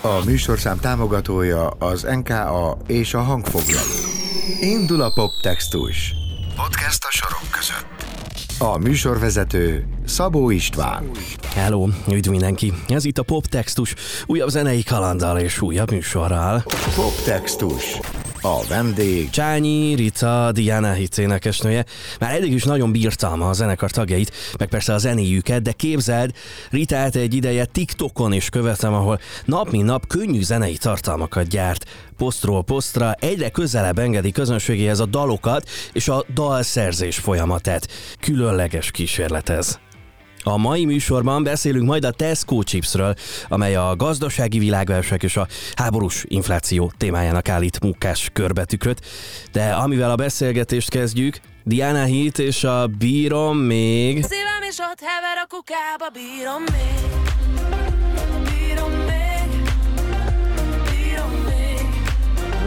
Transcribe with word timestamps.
A 0.00 0.24
műsorszám 0.24 0.78
támogatója 0.78 1.68
az 1.68 2.02
NKA 2.02 2.76
és 2.86 3.14
a 3.14 3.20
hangfoglaló. 3.20 4.00
Indul 4.60 5.00
a 5.02 5.12
poptextus. 5.14 6.14
Podcast 6.56 7.04
a 7.04 7.10
sorok 7.10 7.50
között. 7.50 8.02
A 8.58 8.78
műsorvezető 8.78 9.86
Szabó 10.06 10.50
István. 10.50 11.10
Hello, 11.54 11.88
üdv 12.10 12.30
mindenki! 12.30 12.72
Ez 12.88 13.04
itt 13.04 13.18
a 13.18 13.22
Poptextus, 13.22 13.94
újabb 14.26 14.48
zenei 14.48 14.82
kalandal 14.82 15.38
és 15.38 15.60
újabb 15.60 15.90
műsorral. 15.90 16.64
Poptextus. 16.94 17.98
A 18.44 18.64
vendég 18.68 19.30
Csányi 19.30 19.94
Rita 19.94 20.52
Diana 20.52 20.92
Hitz 20.92 21.18
énekesnője. 21.18 21.84
Már 22.18 22.34
eddig 22.34 22.52
is 22.52 22.64
nagyon 22.64 22.92
bírtam 22.92 23.42
a 23.42 23.52
zenekar 23.52 23.90
tagjait, 23.90 24.32
meg 24.58 24.68
persze 24.68 24.92
a 24.94 24.98
zenéjüket, 24.98 25.62
de 25.62 25.72
képzeld, 25.72 26.34
Ritát 26.70 27.16
egy 27.16 27.34
ideje 27.34 27.64
TikTokon 27.64 28.32
is 28.32 28.48
követem, 28.48 28.94
ahol 28.94 29.20
nap 29.44 29.70
mint 29.70 29.84
nap 29.84 30.06
könnyű 30.06 30.42
zenei 30.42 30.76
tartalmakat 30.76 31.48
gyárt. 31.48 31.84
Posztról 32.16 32.62
posztra 32.64 33.12
egyre 33.12 33.48
közelebb 33.48 33.98
engedi 33.98 34.30
közönségéhez 34.30 35.00
a 35.00 35.06
dalokat 35.06 35.68
és 35.92 36.08
a 36.08 36.24
dalszerzés 36.34 37.16
folyamatát. 37.16 37.88
Különleges 38.20 38.90
kísérlet 38.90 39.48
ez. 39.48 39.78
A 40.42 40.56
mai 40.56 40.84
műsorban 40.84 41.42
beszélünk 41.42 41.86
majd 41.86 42.04
a 42.04 42.10
Tesco 42.10 42.62
chipsről, 42.62 43.14
amely 43.48 43.74
a 43.74 43.96
gazdasági 43.96 44.58
világversek 44.58 45.22
és 45.22 45.36
a 45.36 45.46
háborús 45.74 46.24
infláció 46.28 46.92
témájának 46.96 47.48
állít 47.48 47.80
munkás 47.80 48.30
körbetükröt. 48.32 49.00
De 49.52 49.70
amivel 49.70 50.10
a 50.10 50.16
beszélgetést 50.16 50.90
kezdjük, 50.90 51.40
Diana 51.64 52.04
Heat 52.04 52.38
és 52.38 52.64
a 52.64 52.86
Bírom 52.98 53.58
még... 53.58 54.22
Szívem 54.22 54.68
is 54.68 54.78
ott 54.78 55.00
hever 55.00 55.36
a 55.44 55.46
kukába, 55.46 56.08
bírom 56.12 56.62
még. 56.62 57.11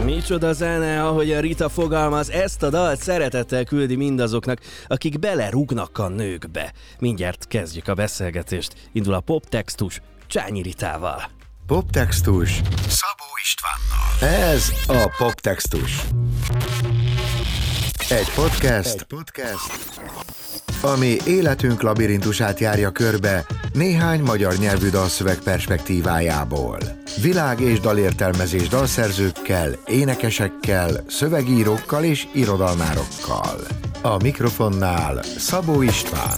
Micsoda 0.06 0.52
zene, 0.52 1.04
ahogy 1.04 1.32
a 1.32 1.40
Rita 1.40 1.68
fogalmaz, 1.68 2.30
ezt 2.30 2.62
a 2.62 2.70
dalt 2.70 3.00
szeretettel 3.00 3.64
küldi 3.64 3.96
mindazoknak, 3.96 4.58
akik 4.86 5.18
belerúgnak 5.18 5.98
a 5.98 6.08
nőkbe. 6.08 6.72
Mindjárt 6.98 7.46
kezdjük 7.46 7.88
a 7.88 7.94
beszélgetést. 7.94 8.74
Indul 8.92 9.14
a 9.14 9.20
poptextus 9.20 10.00
Csányi 10.26 10.62
Ritával. 10.62 11.22
Poptextus 11.66 12.50
Szabó 12.88 13.24
Istvánnal. 13.42 14.44
Ez 14.44 14.72
a 14.86 15.14
Poptextus. 15.18 16.00
Egy 18.08 18.30
podcast, 18.34 18.94
Egy 18.94 19.02
podcast, 19.02 19.86
ami 20.86 21.16
életünk 21.26 21.82
labirintusát 21.82 22.60
járja 22.60 22.90
körbe 22.90 23.46
néhány 23.72 24.20
magyar 24.20 24.56
nyelvű 24.56 24.90
dalszöveg 24.90 25.38
perspektívájából. 25.38 26.78
Világ 27.20 27.60
és 27.60 27.80
dalértelmezés 27.80 28.68
dalszerzőkkel, 28.68 29.78
énekesekkel, 29.86 31.04
szövegírókkal 31.08 32.04
és 32.04 32.26
irodalmárokkal. 32.32 33.60
A 34.02 34.22
mikrofonnál 34.22 35.22
Szabó 35.38 35.82
István. 35.82 36.36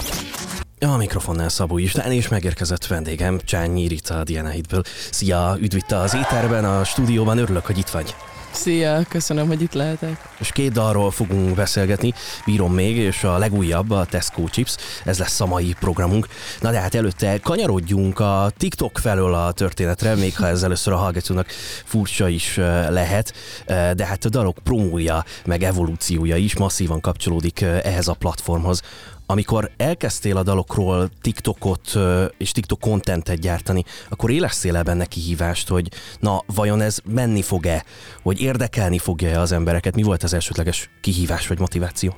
A 0.81 0.97
mikrofonnál 0.97 1.49
Szabó 1.49 1.79
István, 1.79 2.13
és 2.13 2.29
megérkezett 2.29 2.87
vendégem 2.87 3.39
Csányi 3.45 3.87
Rita 3.87 4.19
a 4.19 4.25
Diana 4.25 4.49
Hitből. 4.49 4.83
Szia, 5.11 5.57
üdv 5.61 5.93
az 5.93 6.15
éterben, 6.15 6.65
a 6.65 6.85
stúdióban, 6.85 7.39
örülök, 7.39 7.67
hogy 7.67 7.79
itt 7.79 7.89
vagy. 7.89 8.15
Szia, 8.59 9.03
köszönöm, 9.09 9.47
hogy 9.47 9.62
itt 9.62 9.73
lehetek. 9.73 10.28
És 10.39 10.53
két 10.53 10.73
dalról 10.73 11.11
fogunk 11.11 11.55
beszélgetni, 11.55 12.12
bírom 12.45 12.73
még, 12.73 12.97
és 12.97 13.25
a 13.25 13.39
legújabb, 13.39 13.91
a 13.91 14.05
Tesco 14.05 14.48
Chips, 14.48 14.77
ez 15.05 15.19
lesz 15.19 15.41
a 15.41 15.47
mai 15.47 15.75
programunk. 15.81 16.27
Na 16.61 16.70
de 16.70 16.81
hát 16.81 16.95
előtte 16.95 17.39
kanyarodjunk 17.39 18.20
a 18.20 18.51
TikTok 18.56 18.98
felől 18.98 19.34
a 19.34 19.53
történetre, 19.53 20.14
még 20.14 20.36
ha 20.36 20.47
ez 20.47 20.62
először 20.62 20.92
a 20.92 20.97
hallgatónak 20.97 21.47
furcsa 21.84 22.29
is 22.29 22.59
eh, 22.59 22.91
lehet, 22.91 23.33
eh, 23.67 23.92
de 23.92 24.06
hát 24.06 24.25
a 24.25 24.29
dalok 24.29 24.59
promója, 24.64 25.25
meg 25.45 25.62
evolúciója 25.62 26.36
is 26.36 26.56
masszívan 26.56 27.01
kapcsolódik 27.01 27.61
eh, 27.61 27.81
ehhez 27.83 28.08
a 28.08 28.14
platformhoz. 28.14 28.83
Amikor 29.30 29.70
elkezdtél 29.77 30.36
a 30.36 30.42
dalokról 30.42 31.11
TikTokot 31.20 31.92
és 32.39 32.52
TikTok 32.52 32.80
kontentet 32.80 33.40
gyártani, 33.40 33.84
akkor 34.08 34.30
éreztél 34.30 34.77
el 34.77 34.83
benne 34.83 35.05
kihívást, 35.05 35.68
hogy 35.68 35.89
na, 36.20 36.42
vajon 36.46 36.80
ez 36.80 36.98
menni 37.05 37.42
fog-e, 37.42 37.84
hogy 38.22 38.40
érdekelni 38.40 38.98
fogja-e 38.98 39.40
az 39.40 39.52
embereket? 39.52 39.94
Mi 39.94 40.02
volt 40.02 40.22
az 40.22 40.34
elsődleges 40.34 40.90
kihívás 41.00 41.46
vagy 41.46 41.58
motiváció? 41.58 42.16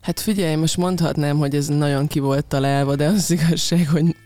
Hát 0.00 0.20
figyelj, 0.20 0.54
most 0.54 0.76
mondhatnám, 0.76 1.36
hogy 1.36 1.54
ez 1.54 1.66
nagyon 1.66 2.06
ki 2.06 2.18
volt 2.18 2.46
találva, 2.46 2.96
de 2.96 3.06
az 3.06 3.30
igazság, 3.30 3.88
hogy 3.88 4.16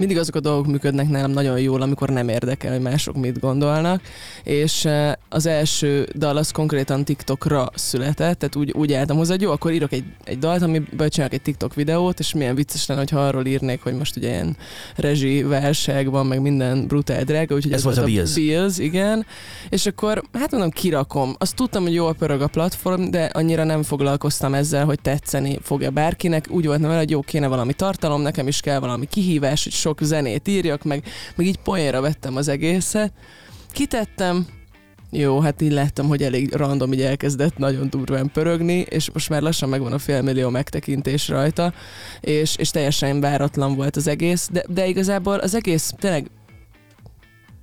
mindig 0.00 0.18
azok 0.18 0.34
a 0.34 0.40
dolgok 0.40 0.66
működnek 0.66 1.08
nálam 1.08 1.30
nagyon 1.30 1.60
jól, 1.60 1.82
amikor 1.82 2.08
nem 2.08 2.28
érdekel, 2.28 2.72
hogy 2.72 2.80
mások 2.80 3.16
mit 3.16 3.40
gondolnak, 3.40 4.00
és 4.44 4.88
az 5.28 5.46
első 5.46 6.08
dal 6.14 6.36
az 6.36 6.50
konkrétan 6.50 7.04
TikTokra 7.04 7.70
született, 7.74 8.38
tehát 8.38 8.56
úgy, 8.56 8.72
úgy 8.72 8.92
álltam 8.92 9.16
hozzá, 9.16 9.32
hogy 9.32 9.42
jó, 9.42 9.50
akkor 9.50 9.72
írok 9.72 9.92
egy, 9.92 10.04
egy 10.24 10.38
dalt, 10.38 10.62
amiből 10.62 11.08
csinálok 11.08 11.34
egy 11.34 11.42
TikTok 11.42 11.74
videót, 11.74 12.18
és 12.18 12.34
milyen 12.34 12.54
vicces 12.54 12.86
lenne, 12.86 13.00
hogyha 13.00 13.18
arról 13.18 13.46
írnék, 13.46 13.82
hogy 13.82 13.94
most 13.94 14.16
ugye 14.16 14.28
ilyen 14.28 14.56
rezsi 14.96 15.42
válság 15.42 16.10
van, 16.10 16.26
meg 16.26 16.40
minden 16.40 16.86
brutál 16.86 17.24
drága, 17.24 17.54
úgyhogy 17.54 17.72
Ez 17.72 17.82
volt 17.82 17.98
a 17.98 18.04
Bills. 18.04 18.34
Bills, 18.34 18.78
igen, 18.78 19.26
és 19.68 19.86
akkor 19.86 20.22
hát 20.32 20.50
mondom, 20.50 20.70
kirakom. 20.70 21.34
Azt 21.38 21.54
tudtam, 21.54 21.82
hogy 21.82 21.94
jól 21.94 22.14
pörög 22.14 22.40
a 22.40 22.46
platform, 22.46 23.10
de 23.10 23.24
annyira 23.24 23.64
nem 23.64 23.82
foglalkoztam 23.82 24.54
ezzel, 24.54 24.84
hogy 24.84 25.00
tetszeni 25.00 25.58
fogja 25.62 25.90
bárkinek. 25.90 26.46
Úgy 26.50 26.66
voltam 26.66 26.86
vele, 26.86 26.98
hogy 26.98 27.10
jó, 27.10 27.20
kéne 27.20 27.46
valami 27.46 27.72
tartalom, 27.72 28.22
nekem 28.22 28.48
is 28.48 28.60
kell 28.60 28.78
valami 28.78 29.06
kihívás, 29.06 29.64
hogy 29.64 29.72
sok 29.90 30.06
zenét 30.06 30.48
írjak, 30.48 30.84
meg, 30.84 31.04
meg 31.34 31.46
így 31.46 31.58
poénra 31.58 32.00
vettem 32.00 32.36
az 32.36 32.48
egészet. 32.48 33.12
Kitettem, 33.72 34.46
jó, 35.10 35.40
hát 35.40 35.60
így 35.60 35.72
láttam, 35.72 36.06
hogy 36.08 36.22
elég 36.22 36.54
random 36.54 36.92
így 36.92 37.02
elkezdett 37.02 37.56
nagyon 37.56 37.90
durván 37.90 38.30
pörögni, 38.32 38.78
és 38.88 39.10
most 39.10 39.28
már 39.28 39.42
lassan 39.42 39.68
megvan 39.68 39.92
a 39.92 39.98
félmillió 39.98 40.48
megtekintés 40.48 41.28
rajta, 41.28 41.74
és, 42.20 42.56
és 42.56 42.70
teljesen 42.70 43.20
váratlan 43.20 43.74
volt 43.74 43.96
az 43.96 44.06
egész, 44.06 44.48
de, 44.52 44.64
de 44.68 44.86
igazából 44.86 45.38
az 45.38 45.54
egész 45.54 45.92
tényleg 45.98 46.30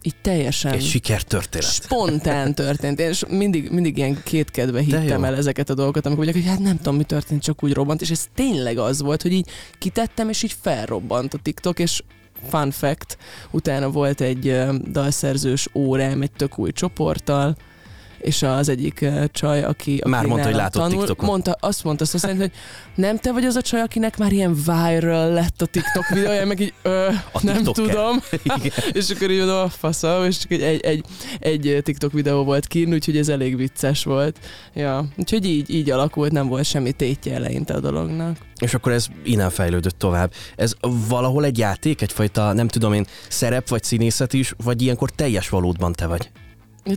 így 0.07 0.15
teljesen 0.21 0.71
Egy 0.71 0.85
sikertörténet. 0.85 1.71
spontán 1.71 2.55
történt. 2.55 2.99
Én 2.99 3.09
és 3.09 3.23
mindig, 3.29 3.71
mindig 3.71 3.97
ilyen 3.97 4.23
kétkedve 4.23 4.81
hittem 4.81 5.23
el 5.23 5.35
ezeket 5.35 5.69
a 5.69 5.73
dolgokat, 5.73 6.05
amikor 6.05 6.25
mondják, 6.25 6.45
hogy 6.45 6.53
hát 6.53 6.63
nem 6.63 6.77
tudom, 6.77 6.95
mi 6.95 7.03
történt, 7.03 7.41
csak 7.41 7.63
úgy 7.63 7.73
robbant, 7.73 8.01
és 8.01 8.09
ez 8.09 8.27
tényleg 8.35 8.77
az 8.77 9.01
volt, 9.01 9.21
hogy 9.21 9.31
így 9.31 9.47
kitettem, 9.77 10.29
és 10.29 10.43
így 10.43 10.55
felrobbant 10.61 11.33
a 11.33 11.37
TikTok, 11.41 11.79
és 11.79 12.01
fun 12.49 12.71
fact, 12.71 13.17
utána 13.51 13.89
volt 13.89 14.21
egy 14.21 14.55
dalszerzős 14.91 15.67
órám 15.73 16.21
egy 16.21 16.31
tök 16.31 16.59
új 16.59 16.71
csoporttal, 16.71 17.57
és 18.19 18.43
az 18.43 18.69
egyik 18.69 19.01
ö, 19.01 19.23
csaj, 19.31 19.63
aki, 19.63 19.97
aki 19.97 20.09
Már 20.09 20.25
mondta, 20.25 20.47
hogy 20.47 20.55
látott 20.55 20.81
tanul, 20.81 20.97
TikTokon. 20.97 21.25
mondta, 21.29 21.57
azt 21.59 21.83
mondta 21.83 22.03
azt 22.03 22.17
szerint, 22.17 22.39
hogy 22.39 22.51
nem 22.95 23.17
te 23.17 23.31
vagy 23.31 23.43
az 23.45 23.55
a 23.55 23.61
csaj, 23.61 23.81
akinek 23.81 24.17
már 24.17 24.31
ilyen 24.31 24.53
viral 24.65 25.31
lett 25.31 25.61
a 25.61 25.65
TikTok 25.65 26.07
videója, 26.13 26.45
meg 26.45 26.59
így, 26.59 26.73
ö, 26.81 27.07
A 27.31 27.39
nem 27.43 27.55
TikToker. 27.55 27.85
tudom. 27.85 28.19
És 28.99 29.09
akkor 29.09 29.31
így 29.31 29.39
oda 29.39 29.61
a 29.61 29.69
faszom, 29.69 30.23
és 30.25 30.37
csak 30.37 30.51
egy, 30.51 30.61
egy, 30.61 30.81
egy, 30.83 31.05
egy 31.39 31.79
TikTok 31.83 32.11
videó 32.11 32.43
volt 32.43 32.67
kín, 32.67 32.93
úgyhogy 32.93 33.17
ez 33.17 33.29
elég 33.29 33.55
vicces 33.57 34.03
volt. 34.03 34.39
Ja, 34.73 35.05
úgyhogy 35.17 35.45
így, 35.45 35.69
így 35.69 35.91
alakult, 35.91 36.31
nem 36.31 36.47
volt 36.47 36.65
semmi 36.65 36.91
tétje 36.91 37.35
eleinte 37.35 37.73
a 37.73 37.79
dolognak. 37.79 38.37
És 38.59 38.73
akkor 38.73 38.91
ez 38.91 39.07
innen 39.23 39.49
fejlődött 39.49 39.99
tovább. 39.99 40.31
Ez 40.55 40.73
valahol 41.07 41.45
egy 41.45 41.57
játék, 41.57 42.01
egyfajta, 42.01 42.53
nem 42.53 42.67
tudom 42.67 42.93
én, 42.93 43.05
szerep 43.29 43.69
vagy 43.69 43.83
színészet 43.83 44.33
is, 44.33 44.53
vagy 44.63 44.81
ilyenkor 44.81 45.09
teljes 45.09 45.49
valódban 45.49 45.93
te 45.93 46.05
vagy? 46.07 46.29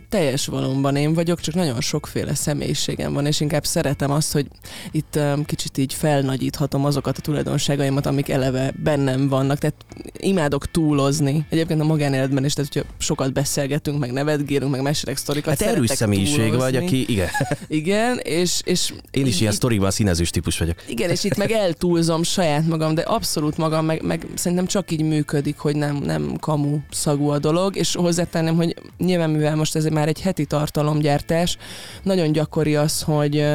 Teljes 0.09 0.45
valóban 0.45 0.95
én 0.95 1.13
vagyok, 1.13 1.39
csak 1.39 1.55
nagyon 1.55 1.81
sokféle 1.81 2.35
személyiségem 2.35 3.13
van, 3.13 3.25
és 3.25 3.39
inkább 3.39 3.65
szeretem 3.65 4.11
azt, 4.11 4.31
hogy 4.33 4.45
itt 4.91 5.15
um, 5.15 5.45
kicsit 5.45 5.77
így 5.77 5.93
felnagyíthatom 5.93 6.85
azokat 6.85 7.17
a 7.17 7.21
tulajdonságaimat, 7.21 8.05
amik 8.05 8.29
eleve 8.29 8.73
bennem 8.83 9.27
vannak. 9.27 9.57
Tehát 9.57 9.75
imádok 10.17 10.71
túlozni. 10.71 11.45
Egyébként 11.49 11.81
a 11.81 11.83
magánéletben 11.83 12.45
is, 12.45 12.53
tehát 12.53 12.73
hogyha 12.73 12.89
sokat 12.97 13.33
beszélgetünk, 13.33 13.99
meg 13.99 14.11
nevetgélünk, 14.11 14.71
meg 14.71 14.81
mesélek 14.81 15.17
sztorikat. 15.17 15.61
Hát 15.61 15.69
erős 15.75 15.89
személyiség 15.89 16.37
vagy, 16.37 16.51
túlozni. 16.51 16.77
aki, 16.77 17.05
igen. 17.11 17.27
Igen, 17.67 18.17
és, 18.23 18.61
és 18.63 18.93
Én 19.11 19.25
is 19.25 19.33
így- 19.35 19.41
ilyen 19.41 19.53
sztorikban 19.53 19.91
színezős 19.91 20.29
típus 20.29 20.57
vagyok. 20.57 20.75
Igen, 20.87 21.09
és 21.09 21.23
itt 21.23 21.37
meg 21.37 21.51
eltúlzom 21.51 22.23
saját 22.23 22.67
magam, 22.67 22.93
de 22.95 23.01
abszolút 23.01 23.57
magam, 23.57 23.85
meg, 23.85 24.01
meg 24.01 24.25
szerintem 24.33 24.65
csak 24.65 24.91
így 24.91 25.01
működik, 25.01 25.57
hogy 25.57 25.75
nem, 25.75 25.95
nem 25.95 26.35
kamu 26.39 26.77
szagú 26.91 27.27
a 27.29 27.39
dolog, 27.39 27.75
és 27.75 27.95
hozzátenném, 27.95 28.55
hogy 28.55 28.75
nyilván 28.97 29.29
mivel 29.29 29.55
most 29.55 29.75
ez 29.75 29.80
már 29.89 30.07
egy 30.07 30.21
heti 30.21 30.45
tartalomgyártás, 30.45 31.57
nagyon 32.03 32.31
gyakori 32.31 32.75
az, 32.75 33.01
hogy 33.01 33.45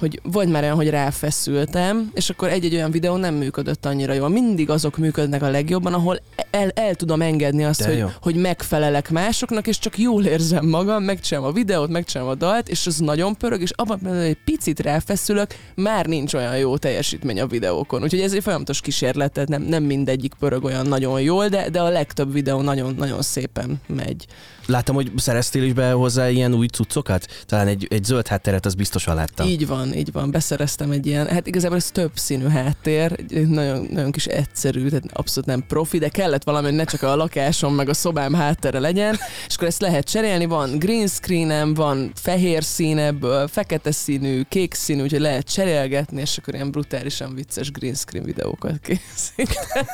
hogy 0.00 0.20
vagy 0.22 0.48
már 0.48 0.62
olyan, 0.62 0.76
hogy 0.76 0.90
ráfeszültem, 0.90 2.10
és 2.14 2.30
akkor 2.30 2.48
egy-egy 2.48 2.74
olyan 2.74 2.90
videó 2.90 3.16
nem 3.16 3.34
működött 3.34 3.86
annyira 3.86 4.12
jól. 4.12 4.28
Mindig 4.28 4.70
azok 4.70 4.96
működnek 4.96 5.42
a 5.42 5.48
legjobban, 5.50 5.94
ahol 5.94 6.20
el, 6.50 6.68
el 6.68 6.94
tudom 6.94 7.22
engedni 7.22 7.64
azt, 7.64 7.80
De 7.80 7.86
hogy, 7.86 7.98
jó. 7.98 8.08
hogy 8.22 8.34
megfelelek 8.34 9.10
másoknak, 9.10 9.66
és 9.66 9.78
csak 9.78 9.98
jól 9.98 10.24
érzem 10.24 10.66
magam, 10.66 11.02
megcsinálom 11.02 11.48
a 11.48 11.52
videót, 11.52 11.88
megcsinálom 11.88 12.32
a 12.32 12.34
dalt, 12.34 12.68
és 12.68 12.86
az 12.86 12.98
nagyon 12.98 13.36
pörög, 13.36 13.60
és 13.60 13.70
abban 13.74 13.98
például 13.98 14.22
egy 14.22 14.38
picit 14.44 14.80
ráfeszülök, 14.80 15.54
már 15.74 16.06
nincs 16.06 16.34
olyan 16.34 16.56
jó 16.56 16.76
teljesítmény 16.76 17.40
a 17.40 17.46
videókon. 17.46 18.02
Úgyhogy 18.02 18.20
ez 18.20 18.32
egy 18.32 18.42
folyamatos 18.42 18.80
kísérlet, 18.80 19.32
tehát 19.32 19.48
nem, 19.48 19.62
nem 19.62 19.82
mindegyik 19.82 20.34
pörög 20.38 20.64
olyan 20.64 20.86
nagyon 20.86 21.20
jól, 21.20 21.48
de, 21.48 21.70
de 21.70 21.80
a 21.80 21.88
legtöbb 21.88 22.32
videó 22.32 22.60
nagyon-nagyon 22.60 23.22
szépen 23.22 23.80
megy. 23.86 24.26
Láttam, 24.66 24.94
hogy 24.94 25.12
szereztél 25.16 25.62
is 25.62 25.72
be 25.72 25.92
hozzá 25.92 26.28
ilyen 26.30 26.54
új 26.54 26.66
cuccokat? 26.66 27.26
Talán 27.46 27.66
egy, 27.66 27.86
egy 27.90 28.04
zöld 28.04 28.26
hátteret, 28.26 28.66
az 28.66 28.74
biztosan 28.74 29.14
láttam. 29.14 29.48
Így 29.48 29.66
van, 29.66 29.89
így 29.94 30.12
van. 30.12 30.30
Beszereztem 30.30 30.90
egy 30.90 31.06
ilyen, 31.06 31.26
hát 31.26 31.46
igazából 31.46 31.76
ez 31.76 31.90
több 31.90 32.10
színű 32.14 32.46
háttér, 32.48 33.24
nagyon, 33.48 33.86
nagyon 33.90 34.10
kis 34.10 34.26
egyszerű, 34.26 34.88
tehát 34.88 35.04
abszolút 35.12 35.48
nem 35.48 35.64
profi, 35.66 35.98
de 35.98 36.08
kellett 36.08 36.44
valami, 36.44 36.66
hogy 36.66 36.74
ne 36.74 36.84
csak 36.84 37.02
a 37.02 37.16
lakásom 37.16 37.74
meg 37.74 37.88
a 37.88 37.94
szobám 37.94 38.34
háttere 38.34 38.78
legyen, 38.78 39.18
és 39.46 39.54
akkor 39.54 39.68
ezt 39.68 39.80
lehet 39.80 40.10
cserélni, 40.10 40.44
van 40.44 40.78
green 40.78 41.06
screenem, 41.06 41.74
van 41.74 42.12
fehér 42.14 42.64
színebből, 42.64 43.48
fekete 43.48 43.92
színű, 43.92 44.42
kék 44.48 44.74
színű, 44.74 45.02
úgyhogy 45.02 45.20
lehet 45.20 45.52
cserélgetni, 45.52 46.20
és 46.20 46.38
akkor 46.38 46.54
ilyen 46.54 46.70
brutálisan 46.70 47.34
vicces 47.34 47.70
green 47.70 47.94
screen 47.94 48.24
videókat 48.24 48.80
készítek. 48.82 49.84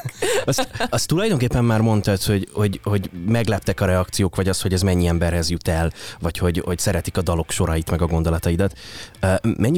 Azt, 0.45 0.69
azt 0.91 1.09
tulajdonképpen 1.09 1.65
már 1.65 1.81
mondtad, 1.81 2.23
hogy, 2.23 2.49
hogy, 2.53 2.81
hogy 2.83 3.11
megleptek 3.27 3.81
a 3.81 3.85
reakciók, 3.85 4.37
vagy 4.37 4.49
az, 4.49 4.61
hogy 4.61 4.73
ez 4.73 4.83
mennyi 4.83 5.07
emberhez 5.07 5.51
jut 5.51 5.69
el, 5.69 5.93
vagy 6.21 6.39
hogy, 6.39 6.63
hogy 6.65 6.79
szeretik 6.79 7.17
a 7.17 7.23
dalok 7.23 7.51
sorait, 7.51 7.91
meg 7.91 8.03
a 8.03 8.07
gondolataidat. 8.07 8.79
Ö, 9.21 9.35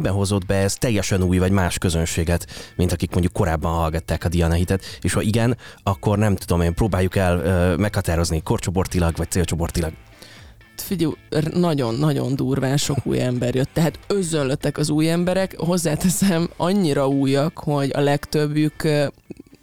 Mennyiben 0.08 0.26
hozott 0.26 0.46
be 0.46 0.54
ez 0.54 0.74
teljesen 0.74 1.22
új, 1.22 1.38
vagy 1.38 1.50
más 1.50 1.78
közönséget, 1.78 2.46
mint 2.76 2.92
akik 2.92 3.10
mondjuk 3.10 3.32
korábban 3.32 3.72
hallgatták 3.72 4.24
a 4.24 4.28
Diana 4.28 4.54
hitet, 4.54 4.84
és 5.00 5.12
ha 5.12 5.20
igen, 5.20 5.56
akkor 5.82 6.18
nem 6.18 6.36
tudom 6.36 6.60
én, 6.60 6.74
próbáljuk 6.74 7.16
el 7.16 7.38
ö, 7.38 7.76
meghatározni 7.76 8.42
korcsoportilag, 8.42 9.16
vagy 9.16 9.30
célcsoportilag. 9.30 9.92
Figyelj, 10.76 11.12
nagyon-nagyon 11.52 12.36
durván 12.36 12.76
sok 12.76 12.98
új 13.04 13.20
ember 13.20 13.54
jött, 13.54 13.70
tehát 13.72 13.98
özönlöttek 14.06 14.78
az 14.78 14.90
új 14.90 15.10
emberek, 15.10 15.56
hozzáteszem 15.56 16.48
annyira 16.56 17.08
újak, 17.08 17.58
hogy 17.58 17.90
a 17.94 18.00
legtöbbjük 18.00 18.88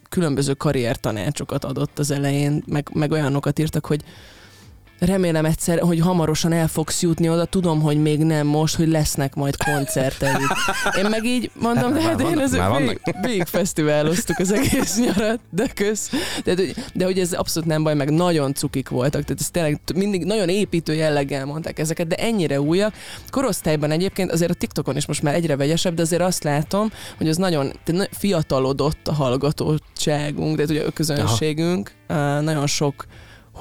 különböző 0.10 0.54
karriertanácsokat 0.54 1.64
adott 1.64 2.00
az 2.00 2.12
elején, 2.12 2.64
meg, 2.68 2.90
meg 2.94 3.12
olyanokat 3.12 3.60
írtak, 3.60 3.86
hogy 3.86 4.02
remélem 5.00 5.46
egyszer, 5.46 5.80
hogy 5.80 6.00
hamarosan 6.00 6.52
el 6.52 6.68
fogsz 6.68 7.02
jutni 7.02 7.30
oda, 7.30 7.46
tudom, 7.46 7.82
hogy 7.82 8.02
még 8.02 8.20
nem 8.20 8.48
most, 8.48 8.76
hogy 8.76 8.88
lesznek 8.88 9.36
majd 9.36 9.58
koncerteid. 9.64 10.38
Én 10.98 11.06
meg 11.10 11.26
így 11.26 11.52
mondom, 11.54 11.94
de 11.94 12.02
Hát 12.02 12.10
hát 12.10 12.38
már 12.52 12.82
én 12.82 13.00
már 13.06 13.16
végig, 13.22 13.46
fesztiváloztuk 13.46 14.40
az 14.40 14.52
egész 14.52 15.00
nyarat, 15.00 15.40
de 15.50 15.68
kösz. 15.76 16.12
De, 16.44 16.54
de, 16.54 16.64
de 16.94 17.06
hogy 17.06 17.20
ez 17.20 17.34
abszolút 17.34 17.70
nem 17.70 17.84
baj, 17.84 17.96
meg 17.96 18.10
nagyon 18.10 18.54
cukik 18.54 18.90
voltak, 18.90 19.24
tehát 19.24 19.40
ez 19.40 19.50
tényleg 19.50 19.80
mindig 19.96 20.24
nagyon 20.24 20.50
építő 20.50 20.94
jelleggel 20.94 21.46
mondták 21.46 21.80
ezeket, 21.80 22.08
de 22.08 22.16
ennyire 22.16 22.62
újak. 22.62 22.94
Korosztályban 23.30 23.92
egyébként 23.92 24.32
azért 24.32 24.52
a 24.52 24.54
TikTokon 24.54 24.96
is 24.96 25.06
most 25.06 25.22
már 25.22 25.34
egyre 25.34 25.56
vegyesebb, 25.56 25.94
de 25.94 26.02
azért 26.02 26.22
azt 26.22 26.44
látom, 26.44 26.92
hogy 27.18 27.28
az 27.30 27.38
nagyon 27.38 27.72
fiatalodott 28.12 29.08
a 29.08 29.14
hallgatottságunk, 29.14 30.56
de 30.56 30.62
hát 30.62 30.72
ugye 30.72 30.84
a 30.86 30.92
közönségünk, 30.92 31.92
Á, 32.08 32.40
nagyon 32.42 32.68
sok 32.68 33.06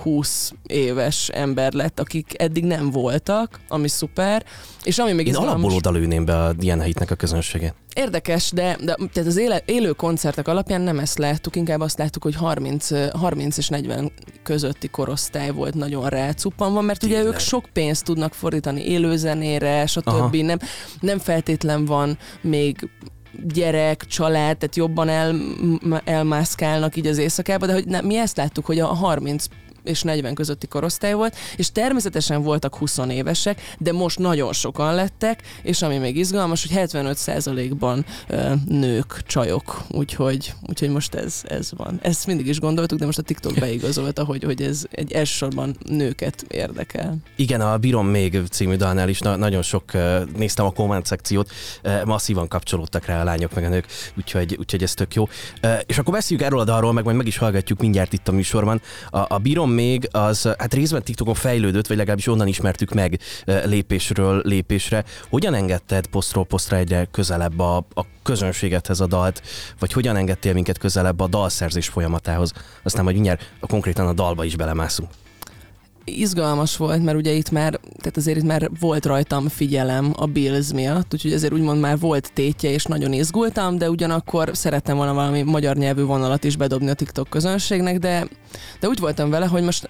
20 0.02 0.52
éves 0.67 1.29
ember 1.29 1.73
lett, 1.73 2.00
akik 2.00 2.32
eddig 2.37 2.64
nem 2.64 2.91
voltak, 2.91 3.61
ami 3.69 3.88
szuper, 3.88 4.44
és 4.82 4.99
ami 4.99 5.12
még 5.12 5.26
Én 5.26 5.35
alapból 5.35 5.73
odalőném 5.73 6.25
be 6.25 6.43
a 6.43 6.52
Diana 6.52 6.82
hitnek 6.82 7.11
a 7.11 7.14
közönségét. 7.14 7.75
Érdekes, 7.94 8.50
de, 8.50 8.76
de 8.81 8.94
tehát 9.12 9.29
az 9.29 9.37
éle, 9.37 9.62
élő 9.64 9.93
koncertek 9.93 10.49
alapján 10.49 10.81
nem 10.81 10.99
ezt 10.99 11.19
láttuk, 11.19 11.56
inkább 11.56 11.81
azt 11.81 11.99
láttuk, 11.99 12.23
hogy 12.23 12.35
30, 12.35 12.91
ö, 12.91 13.06
30 13.12 13.56
és 13.56 13.69
40 13.69 14.12
közötti 14.43 14.88
korosztály 14.88 15.50
volt 15.50 15.75
nagyon 15.75 16.08
rácuppanva, 16.08 16.81
mert 16.81 17.02
ugye 17.02 17.14
Tényleg. 17.14 17.32
ők 17.32 17.38
sok 17.38 17.64
pénzt 17.73 18.05
tudnak 18.05 18.35
fordítani 18.35 18.87
élőzenére, 18.87 19.87
stb. 19.87 20.08
Aha. 20.08 20.43
Nem, 20.43 20.58
nem 21.00 21.19
feltétlen 21.19 21.85
van 21.85 22.19
még 22.40 22.88
gyerek, 23.43 24.05
család, 24.05 24.58
tehát 24.58 24.76
jobban 24.76 25.08
el, 25.08 25.35
elmászkálnak 26.05 26.97
így 26.97 27.06
az 27.06 27.19
éjszakába, 27.19 27.67
de 27.67 27.73
hogy 27.73 27.87
ne, 27.87 28.00
mi 28.00 28.17
ezt 28.17 28.37
láttuk, 28.37 28.67
hogy 28.67 28.79
a 28.79 28.87
30 28.87 29.47
és 29.84 30.02
40 30.02 30.34
közötti 30.34 30.66
korosztály 30.66 31.12
volt, 31.12 31.36
és 31.56 31.72
természetesen 31.72 32.42
voltak 32.42 32.76
20 32.76 32.98
évesek, 33.08 33.60
de 33.78 33.92
most 33.92 34.19
nagyon 34.19 34.52
sokan 34.52 34.94
lettek, 34.94 35.42
és 35.62 35.82
ami 35.82 35.98
még 35.98 36.16
izgalmas, 36.16 36.66
hogy 36.66 36.88
75%-ban 36.90 38.04
ö, 38.28 38.52
nők, 38.66 39.22
csajok, 39.26 39.82
úgyhogy, 39.90 40.54
úgyhogy 40.69 40.88
most 40.88 41.14
ez, 41.14 41.40
ez 41.44 41.70
van. 41.76 41.98
Ezt 42.02 42.26
mindig 42.26 42.46
is 42.46 42.60
gondoltuk, 42.60 42.98
de 42.98 43.06
most 43.06 43.19
a 43.19 43.22
TikTok 43.22 43.54
beigazolta, 43.54 44.25
hogy, 44.25 44.44
hogy 44.44 44.62
ez 44.62 44.82
egy 44.90 45.12
elsősorban 45.12 45.76
nőket 45.87 46.44
érdekel. 46.48 47.16
Igen, 47.37 47.60
a 47.60 47.78
Bírom 47.78 48.06
még 48.06 48.40
című 48.50 48.76
dalnál 48.76 49.08
is 49.08 49.19
na- 49.19 49.37
nagyon 49.37 49.62
sok, 49.62 49.92
néztem 50.37 50.64
a 50.64 50.70
komment 50.70 51.06
szekciót, 51.06 51.50
masszívan 52.04 52.48
kapcsolódtak 52.48 53.06
rá 53.06 53.20
a 53.20 53.25
lányok 53.25 53.54
meg 53.54 53.64
a 53.64 53.69
nők, 53.69 53.87
úgyhogy, 54.16 54.56
úgyhogy 54.58 54.82
ez 54.82 54.94
tök 54.94 55.14
jó. 55.14 55.28
És 55.87 55.98
akkor 55.98 56.14
beszéljük 56.14 56.46
erről 56.46 56.60
a 56.60 56.64
dalról, 56.64 56.92
meg 56.92 57.04
majd 57.04 57.16
meg 57.16 57.26
is 57.26 57.37
hallgatjuk 57.37 57.80
mindjárt 57.80 58.12
itt 58.12 58.28
a 58.28 58.32
műsorban. 58.32 58.80
A, 59.10 59.34
a 59.34 59.38
Bírom 59.38 59.70
még 59.75 60.09
az, 60.11 60.43
hát 60.59 60.75
részben 60.75 61.03
TikTokon 61.03 61.35
fejlődött, 61.35 61.87
vagy 61.87 61.97
legalábbis 61.97 62.26
onnan 62.26 62.47
ismertük 62.47 62.93
meg 62.93 63.19
uh, 63.47 63.67
lépésről 63.67 64.41
lépésre. 64.44 65.05
Hogyan 65.29 65.55
engedted 65.55 66.06
posztról 66.06 66.44
posztra 66.44 66.76
egyre 66.76 67.05
közelebb 67.11 67.59
a, 67.59 67.76
a 67.76 68.05
közönségethez 68.23 69.00
a 69.00 69.06
dalt, 69.06 69.43
vagy 69.79 69.93
hogyan 69.93 70.17
engedtél 70.17 70.53
minket 70.53 70.79
közelebb 70.79 71.21
a 71.21 71.26
dalszerzés 71.26 71.88
folyamatához? 71.88 72.53
Aztán 72.82 73.05
majd 73.05 73.15
mindjárt 73.15 73.53
konkrétan 73.61 74.06
a 74.06 74.12
dalba 74.12 74.44
is 74.44 74.56
belemászunk. 74.56 75.09
Izgalmas 76.04 76.76
volt, 76.76 77.02
mert 77.02 77.16
ugye 77.16 77.32
itt 77.32 77.50
már, 77.50 77.80
tehát 77.98 78.16
azért 78.16 78.36
itt 78.36 78.44
már 78.44 78.70
volt 78.80 79.06
rajtam 79.06 79.48
figyelem 79.48 80.12
a 80.16 80.26
Bills 80.26 80.72
miatt, 80.72 81.12
úgyhogy 81.12 81.32
azért 81.32 81.52
úgymond 81.52 81.80
már 81.80 81.98
volt 81.98 82.30
tétje, 82.34 82.70
és 82.70 82.84
nagyon 82.84 83.12
izgultam, 83.12 83.78
de 83.78 83.90
ugyanakkor 83.90 84.50
szerettem 84.52 84.96
volna 84.96 85.14
valami 85.14 85.42
magyar 85.42 85.76
nyelvű 85.76 86.02
vonalat 86.02 86.44
is 86.44 86.56
bedobni 86.56 86.90
a 86.90 86.94
TikTok 86.94 87.28
közönségnek, 87.28 87.98
de, 87.98 88.28
de 88.80 88.88
úgy 88.88 88.98
voltam 88.98 89.30
vele, 89.30 89.46
hogy 89.46 89.62
most 89.62 89.88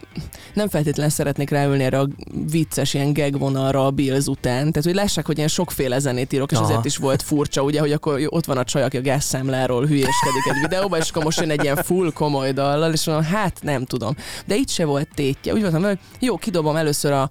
nem 0.55 0.69
feltétlenül 0.69 1.13
szeretnék 1.13 1.51
ráülni 1.51 1.85
erre 1.85 1.99
a 1.99 2.09
vicces 2.51 2.95
ilyen 2.95 3.13
gag 3.13 3.39
vonalra 3.39 3.87
a 3.87 3.91
Bills 3.91 4.27
után, 4.27 4.59
tehát 4.59 4.85
hogy 4.85 4.95
lássák, 4.95 5.27
hogy 5.27 5.37
ilyen 5.37 5.49
sokféle 5.49 5.99
zenét 5.99 6.33
írok, 6.33 6.53
és 6.53 6.57
Aha. 6.57 6.67
azért 6.67 6.85
is 6.85 6.97
volt 6.97 7.23
furcsa, 7.23 7.63
ugye, 7.63 7.81
hogy 7.81 7.93
akkor 7.93 8.21
ott 8.29 8.45
van 8.45 8.57
a 8.57 8.65
csaj, 8.65 8.83
aki 8.83 8.97
a 8.97 9.01
gázszámláról 9.01 9.87
hülyéskedik 9.87 10.47
egy 10.55 10.61
videóban, 10.61 11.01
és 11.01 11.11
akkor 11.11 11.25
most 11.25 11.41
jön 11.41 11.51
egy 11.51 11.63
ilyen 11.63 11.77
full 11.77 12.13
komoly 12.13 12.53
dallal, 12.53 12.93
és 12.93 13.07
mondom, 13.07 13.25
hát 13.25 13.59
nem 13.63 13.85
tudom. 13.85 14.17
De 14.47 14.55
itt 14.55 14.69
se 14.69 14.85
volt 14.85 15.09
tétje. 15.15 15.53
Úgy 15.53 15.61
voltam, 15.61 15.81
vele, 15.81 15.93
hogy 15.93 16.04
jó, 16.21 16.37
kidobom 16.37 16.77
először 16.77 17.13
a, 17.13 17.23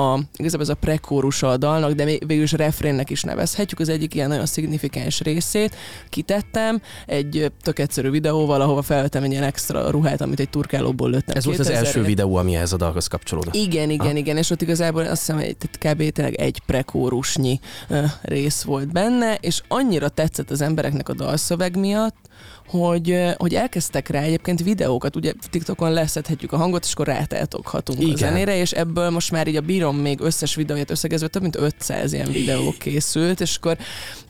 a 0.00 0.20
igazából 0.36 0.66
ez 0.66 0.72
a 0.72 0.74
prekórusa 0.74 1.48
a 1.50 1.56
dalnak, 1.56 1.92
de 1.92 2.04
végül 2.04 2.42
is 2.42 2.52
refrénnek 2.52 3.10
is 3.10 3.22
nevezhetjük, 3.22 3.80
az 3.80 3.88
egyik 3.88 4.14
ilyen 4.14 4.28
nagyon 4.28 4.46
szignifikáns 4.46 5.20
részét. 5.20 5.76
Kitettem 6.08 6.80
egy 7.06 7.52
tök 7.62 7.78
egyszerű 7.78 8.10
videóval, 8.10 8.60
ahova 8.60 8.82
felvettem 8.82 9.22
egy 9.22 9.30
ilyen 9.30 9.42
extra 9.42 9.90
ruhát, 9.90 10.20
amit 10.20 10.40
egy 10.40 10.48
turkálóból 10.50 11.10
lőttem. 11.10 11.36
Ez 11.36 11.44
volt 11.44 11.58
az 11.58 11.66
2000 11.66 11.86
első 11.86 12.02
videó, 12.02 12.36
ami 12.36 12.54
ehhez 12.54 12.72
a 12.72 12.76
dalhoz 12.76 13.06
kapcsolódott. 13.06 13.54
igen, 13.54 13.90
igen, 13.90 14.06
Ah. 14.10 14.16
igen, 14.18 14.36
és 14.36 14.50
ott 14.50 14.62
igazából 14.62 15.02
azt 15.02 15.18
hiszem, 15.18 15.36
hogy 15.36 15.56
tehát 15.56 15.96
kb. 15.96 16.12
tényleg 16.12 16.34
egy 16.34 16.62
prekórusnyi 16.66 17.60
rész 18.22 18.62
volt 18.62 18.92
benne, 18.92 19.34
és 19.34 19.62
annyira 19.68 20.08
tetszett 20.08 20.50
az 20.50 20.60
embereknek 20.60 21.08
a 21.08 21.14
dalszöveg 21.14 21.76
miatt, 21.76 22.16
hogy, 22.66 23.18
hogy 23.36 23.54
elkezdtek 23.54 24.08
rá 24.08 24.20
egyébként 24.20 24.62
videókat, 24.62 25.16
ugye 25.16 25.32
TikTokon 25.50 25.92
leszedhetjük 25.92 26.52
a 26.52 26.56
hangot, 26.56 26.84
és 26.84 26.92
akkor 26.92 27.06
rátátoghatunk 27.06 27.98
a 27.98 28.02
Igen. 28.02 28.16
zenére, 28.16 28.56
és 28.56 28.72
ebből 28.72 29.10
most 29.10 29.30
már 29.30 29.48
így 29.48 29.56
a 29.56 29.60
bírom 29.60 29.96
még 29.96 30.20
összes 30.20 30.54
videóját 30.54 30.90
összegezve 30.90 31.28
több 31.28 31.42
mint 31.42 31.56
500 31.56 32.12
ilyen 32.12 32.30
videó 32.32 32.74
készült, 32.78 33.40
és 33.40 33.56
akkor 33.56 33.76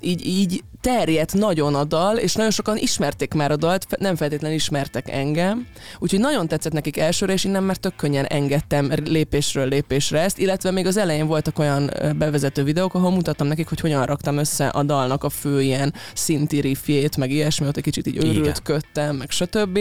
így, 0.00 0.26
így 0.26 0.62
terjedt 0.82 1.34
nagyon 1.34 1.74
a 1.74 1.84
dal, 1.84 2.16
és 2.16 2.34
nagyon 2.34 2.50
sokan 2.50 2.76
ismerték 2.76 3.34
már 3.34 3.50
a 3.50 3.56
dalt, 3.56 3.86
nem 3.98 4.16
feltétlenül 4.16 4.56
ismertek 4.56 5.10
engem, 5.10 5.66
úgyhogy 5.98 6.20
nagyon 6.20 6.48
tetszett 6.48 6.72
nekik 6.72 6.96
elsőre, 6.96 7.32
és 7.32 7.44
innen 7.44 7.62
már 7.62 7.76
tök 7.76 7.96
könnyen 7.96 8.24
engedtem 8.24 8.92
lépésről 9.04 9.68
lépésre 9.68 10.20
ezt, 10.20 10.38
illetve 10.38 10.70
még 10.70 10.86
az 10.86 10.96
elején 10.96 11.26
voltak 11.26 11.58
olyan 11.58 11.90
bevezető 12.16 12.62
videók, 12.62 12.94
ahol 12.94 13.10
mutattam 13.10 13.46
nekik, 13.46 13.68
hogy 13.68 13.80
hogyan 13.80 14.04
raktam 14.04 14.36
össze 14.36 14.66
a 14.66 14.82
dalnak 14.82 15.24
a 15.24 15.28
fő 15.28 15.62
ilyen 15.62 15.94
szinti 16.14 16.60
riffjét, 16.60 17.16
meg 17.16 17.30
ilyesmi, 17.30 17.66
ott 17.66 17.76
egy 17.76 17.82
kicsit 17.82 18.01
így 18.06 18.16
Igen. 18.16 18.28
őrültködtem, 18.28 19.16
meg 19.16 19.30
stb. 19.30 19.78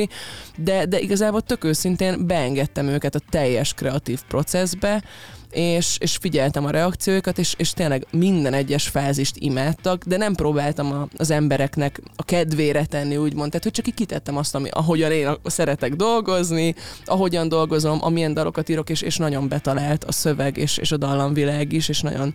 De, 0.58 0.86
de 0.86 1.00
igazából 1.00 1.42
tök 1.42 1.64
őszintén 1.64 2.28
beengedtem 2.28 2.88
őket 2.88 3.16
a 3.16 3.22
teljes 3.30 3.74
kreatív 3.74 4.20
processbe, 4.28 5.04
és, 5.52 5.98
és 6.00 6.16
figyeltem 6.16 6.66
a 6.66 6.70
reakcióikat, 6.70 7.38
és, 7.38 7.54
és 7.58 7.72
tényleg 7.72 8.06
minden 8.12 8.54
egyes 8.54 8.88
fázist 8.88 9.36
imádtak, 9.38 10.04
de 10.04 10.18
nem 10.18 10.34
próbáltam 10.34 10.92
a, 10.92 11.08
az 11.18 11.32
embereknek 11.32 12.02
a 12.16 12.24
kedvére 12.24 12.86
tenni, 12.86 13.18
úgymond. 13.18 13.50
Tehát, 13.50 13.64
hogy 13.64 13.74
csak 13.74 13.88
így 13.88 13.94
kitettem 13.94 14.38
azt, 14.38 14.56
ami, 14.56 14.70
ahogyan 14.70 15.12
én 15.12 15.30
szeretek 15.44 15.94
dolgozni, 15.94 16.76
ahogyan 17.06 17.50
dolgozom, 17.50 17.98
amilyen 18.02 18.34
dalokat 18.34 18.70
írok, 18.70 18.90
és, 18.90 19.02
és 19.02 19.18
nagyon 19.18 19.48
betalált 19.48 20.04
a 20.04 20.12
szöveg, 20.12 20.58
és, 20.58 20.78
és 20.78 20.92
a 20.92 20.98
dallamvilág 20.98 21.72
is, 21.74 21.90
és 21.90 22.02
nagyon 22.02 22.34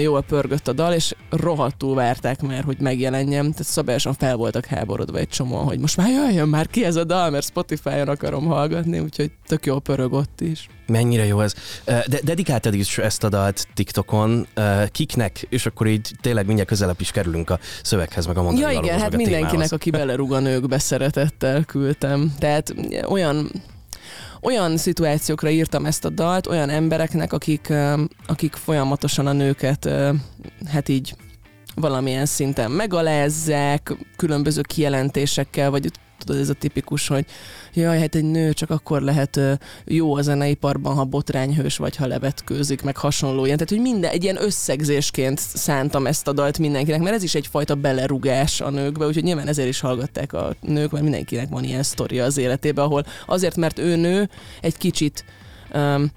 jól 0.00 0.22
pörgött 0.22 0.68
a 0.68 0.72
dal, 0.72 0.92
és 0.92 1.14
rohadtul 1.30 1.94
várták 1.94 2.42
már, 2.42 2.64
hogy 2.64 2.76
megjelenjem. 2.80 3.50
Tehát 3.50 3.64
szabályosan 3.64 4.14
fel 4.14 4.36
voltak 4.36 4.64
háborodva 4.64 5.18
egy 5.18 5.28
csomó, 5.28 5.56
hogy 5.56 5.78
most 5.78 5.96
már 5.96 6.08
jöjjön 6.10 6.48
már 6.48 6.66
ki 6.66 6.84
ez 6.84 6.96
a 6.96 7.04
dal, 7.04 7.30
mert 7.30 7.46
Spotify-on 7.46 8.08
akarom 8.08 8.46
hallgatni, 8.46 8.98
úgyhogy 8.98 9.30
tök 9.46 9.66
jól 9.66 9.80
pörög 9.80 10.12
ott 10.12 10.40
is. 10.40 10.68
Mennyire 10.92 11.26
jó 11.26 11.40
ez. 11.40 11.54
De 11.84 12.20
dedikáltad 12.22 12.74
is 12.74 12.98
ezt 12.98 13.24
a 13.24 13.28
dalt 13.28 13.66
TikTokon. 13.74 14.46
Kiknek, 14.90 15.46
és 15.48 15.66
akkor 15.66 15.86
így 15.86 16.10
tényleg 16.20 16.46
mindjárt 16.46 16.68
közelebb 16.68 17.00
is 17.00 17.10
kerülünk 17.10 17.50
a 17.50 17.58
szöveghez, 17.82 18.26
meg 18.26 18.36
a 18.36 18.42
mondani 18.42 18.72
Ja 18.72 18.80
igen, 18.80 18.98
hát 18.98 19.16
mindenkinek, 19.16 19.50
témához. 19.50 19.72
aki 19.72 19.90
belerúg 19.90 20.32
a 20.32 20.38
nőkbe 20.38 20.78
szeretettel 20.78 21.64
küldtem. 21.64 22.34
Tehát 22.38 22.74
olyan 23.08 23.50
olyan 24.42 24.76
szituációkra 24.76 25.50
írtam 25.50 25.86
ezt 25.86 26.04
a 26.04 26.08
dalt, 26.08 26.46
olyan 26.46 26.68
embereknek, 26.68 27.32
akik, 27.32 27.72
akik 28.26 28.54
folyamatosan 28.54 29.26
a 29.26 29.32
nőket 29.32 29.88
hát 30.66 30.88
így 30.88 31.14
valamilyen 31.74 32.26
szinten 32.26 32.70
megalázzák, 32.70 33.94
különböző 34.16 34.60
kijelentésekkel, 34.60 35.70
vagy 35.70 35.90
tudod, 36.24 36.40
ez 36.40 36.48
a 36.48 36.54
tipikus, 36.54 37.08
hogy 37.08 37.24
jaj, 37.74 37.98
hát 37.98 38.14
egy 38.14 38.24
nő 38.24 38.52
csak 38.52 38.70
akkor 38.70 39.00
lehet 39.00 39.40
jó 39.84 40.14
a 40.14 40.22
zeneiparban, 40.22 40.94
ha 40.94 41.04
botrányhős 41.04 41.76
vagy, 41.76 41.96
ha 41.96 42.06
levetkőzik, 42.06 42.82
meg 42.82 42.96
hasonló 42.96 43.44
ilyen. 43.44 43.56
Tehát, 43.56 43.72
hogy 43.72 43.92
minden, 43.92 44.10
egy 44.10 44.22
ilyen 44.22 44.42
összegzésként 44.42 45.38
szántam 45.38 46.06
ezt 46.06 46.28
a 46.28 46.32
dalt 46.32 46.58
mindenkinek, 46.58 47.00
mert 47.00 47.14
ez 47.14 47.22
is 47.22 47.34
egyfajta 47.34 47.74
belerugás 47.74 48.60
a 48.60 48.70
nőkbe, 48.70 49.06
úgyhogy 49.06 49.24
nyilván 49.24 49.48
ezért 49.48 49.68
is 49.68 49.80
hallgatták 49.80 50.32
a 50.32 50.54
nők, 50.60 50.90
mert 50.90 51.02
mindenkinek 51.04 51.48
van 51.48 51.64
ilyen 51.64 51.82
sztoria 51.82 52.24
az 52.24 52.36
életében, 52.36 52.84
ahol 52.84 53.04
azért, 53.26 53.56
mert 53.56 53.78
ő 53.78 53.96
nő, 53.96 54.28
egy 54.60 54.76
kicsit 54.76 55.24
um, 55.74 56.10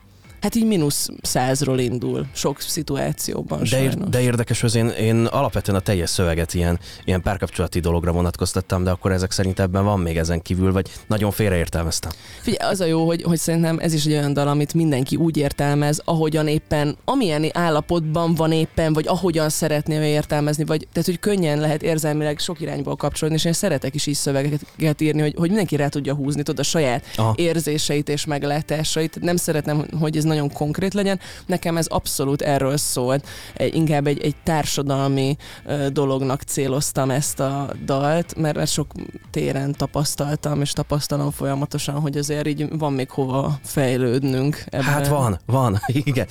hát 0.46 0.56
így 0.56 0.66
mínusz 0.66 1.10
százról 1.22 1.80
indul 1.80 2.26
sok 2.34 2.62
szituációban 2.62 3.62
de, 3.70 3.82
ér, 3.82 3.98
de 3.98 4.22
érdekes, 4.22 4.62
hogy 4.62 4.76
én, 4.76 4.88
én 4.88 5.26
alapvetően 5.26 5.78
a 5.78 5.82
teljes 5.82 6.10
szöveget 6.10 6.54
ilyen, 6.54 6.80
ilyen 7.06 7.22
párkapcsolati 7.22 7.80
dologra 7.80 8.12
vonatkoztattam, 8.12 8.84
de 8.84 8.90
akkor 8.90 9.12
ezek 9.12 9.32
szerint 9.32 9.60
ebben 9.60 9.84
van 9.84 10.00
még 10.00 10.18
ezen 10.18 10.42
kívül, 10.42 10.72
vagy 10.72 10.92
nagyon 11.08 11.32
félreértelmeztem. 11.32 12.12
Figyelj, 12.42 12.72
az 12.72 12.80
a 12.80 12.86
jó, 12.86 13.06
hogy, 13.06 13.22
hogy 13.22 13.38
szerintem 13.38 13.80
ez 13.80 13.94
is 13.94 14.06
egy 14.06 14.12
olyan 14.12 14.34
dal, 14.34 14.48
amit 14.48 14.74
mindenki 14.74 15.16
úgy 15.16 15.38
értelmez, 15.38 16.02
ahogyan 16.06 16.48
éppen, 16.48 16.98
amilyen 17.06 17.50
állapotban 17.54 18.36
van 18.36 18.52
éppen, 18.52 18.94
vagy 18.94 19.08
ahogyan 19.08 19.50
szeretné 19.50 20.10
értelmezni, 20.10 20.66
vagy 20.66 20.88
tehát, 20.92 21.08
hogy 21.08 21.20
könnyen 21.20 21.60
lehet 21.60 21.84
érzelmileg 21.84 22.40
sok 22.40 22.62
irányból 22.62 22.96
kapcsolódni, 22.96 23.38
és 23.38 23.46
én 23.46 23.54
szeretek 23.54 23.96
is 23.96 24.06
így 24.06 24.16
szövegeket 24.16 25.02
írni, 25.02 25.22
hogy, 25.22 25.34
hogy 25.38 25.48
mindenki 25.48 25.76
rá 25.76 25.88
tudja 25.88 26.14
húzni, 26.14 26.44
tudod, 26.44 26.60
a 26.60 26.64
saját 26.64 27.06
Aha. 27.16 27.34
érzéseit 27.36 28.10
és 28.10 28.26
meglátásait. 28.26 29.22
Nem 29.22 29.36
szeretem, 29.36 29.86
hogy 30.00 30.18
ez 30.18 30.24
nagyon 30.24 30.35
konkrét 30.54 30.94
legyen. 30.94 31.20
Nekem 31.46 31.78
ez 31.78 31.88
abszolút 31.88 32.42
erről 32.42 32.78
szólt. 32.78 33.28
Egy, 33.54 33.76
inkább 33.76 34.08
egy, 34.08 34.22
egy 34.22 34.36
társadalmi 34.44 35.38
ö, 35.66 35.90
dolognak 35.90 36.42
céloztam 36.42 37.10
ezt 37.10 37.40
a 37.40 37.70
dalt, 37.86 38.36
mert, 38.36 38.56
mert 38.56 38.72
sok 38.72 38.92
téren 39.32 39.74
tapasztaltam, 39.78 40.62
és 40.62 40.72
tapasztalom 40.72 41.32
folyamatosan, 41.32 42.00
hogy 42.00 42.18
azért 42.18 42.48
így 42.48 42.78
van 42.78 42.94
még 42.94 43.10
hova 43.10 43.60
fejlődnünk. 43.64 44.64
Ebben. 44.66 44.86
Hát 44.86 45.08
van, 45.08 45.40
van, 45.46 45.80
igen. 46.04 46.28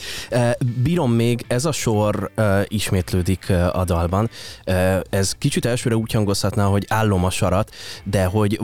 Bírom 0.83 1.13
még, 1.13 1.45
ez 1.49 1.65
a 1.65 1.73
sor 1.73 2.31
ismétlődik 2.69 3.51
a 3.73 3.85
dalban. 3.85 4.31
Ez 5.11 5.33
kicsit 5.39 5.65
elsőre 5.65 5.97
úgy 5.97 6.13
hangozhatna, 6.13 6.67
hogy 6.67 6.85
állom 6.89 7.25
a 7.25 7.31
sarat, 7.31 7.71
de 8.05 8.25
hogy 8.25 8.61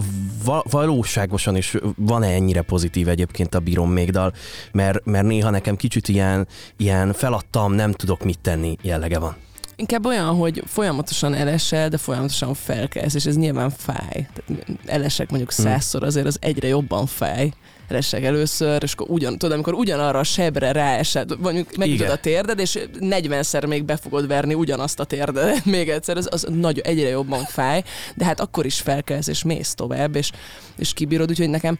valóságosan 0.70 1.56
is 1.56 1.76
van-e 1.96 2.28
ennyire 2.28 2.62
pozitív 2.62 3.08
egyébként 3.08 3.54
a 3.54 3.60
Bírom 3.60 3.90
még 3.90 4.10
dal, 4.10 4.32
mert, 4.72 5.04
mert 5.04 5.19
néha 5.24 5.50
nekem 5.50 5.76
kicsit 5.76 6.08
ilyen, 6.08 6.46
ilyen 6.76 7.12
feladtam, 7.12 7.72
nem 7.72 7.92
tudok 7.92 8.24
mit 8.24 8.38
tenni 8.38 8.76
jellege 8.82 9.18
van. 9.18 9.36
Inkább 9.76 10.06
olyan, 10.06 10.36
hogy 10.36 10.62
folyamatosan 10.66 11.34
elesel, 11.34 11.88
de 11.88 11.96
folyamatosan 11.96 12.54
felkelsz, 12.54 13.14
és 13.14 13.26
ez 13.26 13.36
nyilván 13.36 13.70
fáj. 13.70 14.28
Tehát 14.34 14.64
elesek 14.86 15.30
mondjuk 15.30 15.52
hmm. 15.52 15.64
százszor, 15.64 16.02
azért 16.02 16.26
az 16.26 16.36
egyre 16.40 16.68
jobban 16.68 17.06
fáj 17.06 17.52
elesek 17.90 18.24
először, 18.24 18.82
és 18.82 18.92
akkor 18.92 19.06
ugyan, 19.10 19.38
tudod, 19.38 19.54
amikor 19.54 19.74
ugyanarra 19.74 20.18
a 20.18 20.24
sebre 20.24 20.72
ráesed, 20.72 21.40
mondjuk 21.40 21.76
megütöd 21.76 22.08
a 22.08 22.16
térded, 22.16 22.58
és 22.58 22.78
40-szer 23.00 23.66
még 23.66 23.84
be 23.84 23.96
fogod 23.96 24.26
verni 24.26 24.54
ugyanazt 24.54 25.00
a 25.00 25.04
térdedet 25.04 25.64
még 25.76 25.88
egyszer, 25.88 26.16
az, 26.16 26.28
az 26.30 26.46
nagy, 26.50 26.78
egyre 26.78 27.08
jobban 27.08 27.44
fáj, 27.44 27.82
de 28.14 28.24
hát 28.24 28.40
akkor 28.40 28.66
is 28.66 28.80
felkelsz, 28.80 29.26
és 29.26 29.42
mész 29.42 29.74
tovább, 29.74 30.16
és, 30.16 30.30
és 30.76 30.92
kibírod, 30.92 31.30
úgyhogy 31.30 31.50
nekem 31.50 31.78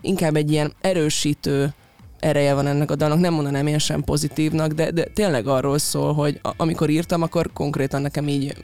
inkább 0.00 0.36
egy 0.36 0.50
ilyen 0.50 0.72
erősítő 0.80 1.74
ereje 2.20 2.54
van 2.54 2.66
ennek 2.66 2.90
a 2.90 2.94
dalnak, 2.94 3.18
nem 3.18 3.34
mondanám 3.34 3.66
én 3.66 3.78
sem 3.78 4.04
pozitívnak, 4.04 4.72
de, 4.72 4.90
de 4.90 5.04
tényleg 5.04 5.46
arról 5.46 5.78
szól, 5.78 6.12
hogy 6.12 6.40
amikor 6.56 6.90
írtam, 6.90 7.22
akkor 7.22 7.50
konkrétan 7.52 8.02
nekem 8.02 8.28
így 8.28 8.54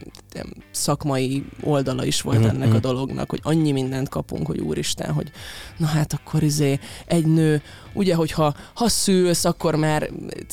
szakmai 0.71 1.45
oldala 1.63 2.05
is 2.05 2.21
volt 2.21 2.39
mm-hmm. 2.39 2.49
ennek 2.49 2.69
a 2.69 2.71
mhm. 2.71 2.81
dolognak, 2.81 3.31
hogy 3.31 3.41
annyi 3.43 3.73
mindent 3.73 4.09
kapunk, 4.09 4.47
hogy 4.47 4.59
úristen, 4.59 5.13
hogy 5.13 5.31
na 5.77 5.87
hát 5.87 6.13
akkor 6.13 6.43
izé 6.43 6.79
egy 7.07 7.27
nő, 7.27 7.63
ugye, 7.97 8.15
hogyha 8.15 8.55
ha 8.75 8.89
szülsz, 8.89 9.45
akkor 9.45 9.75
már 9.75 10.11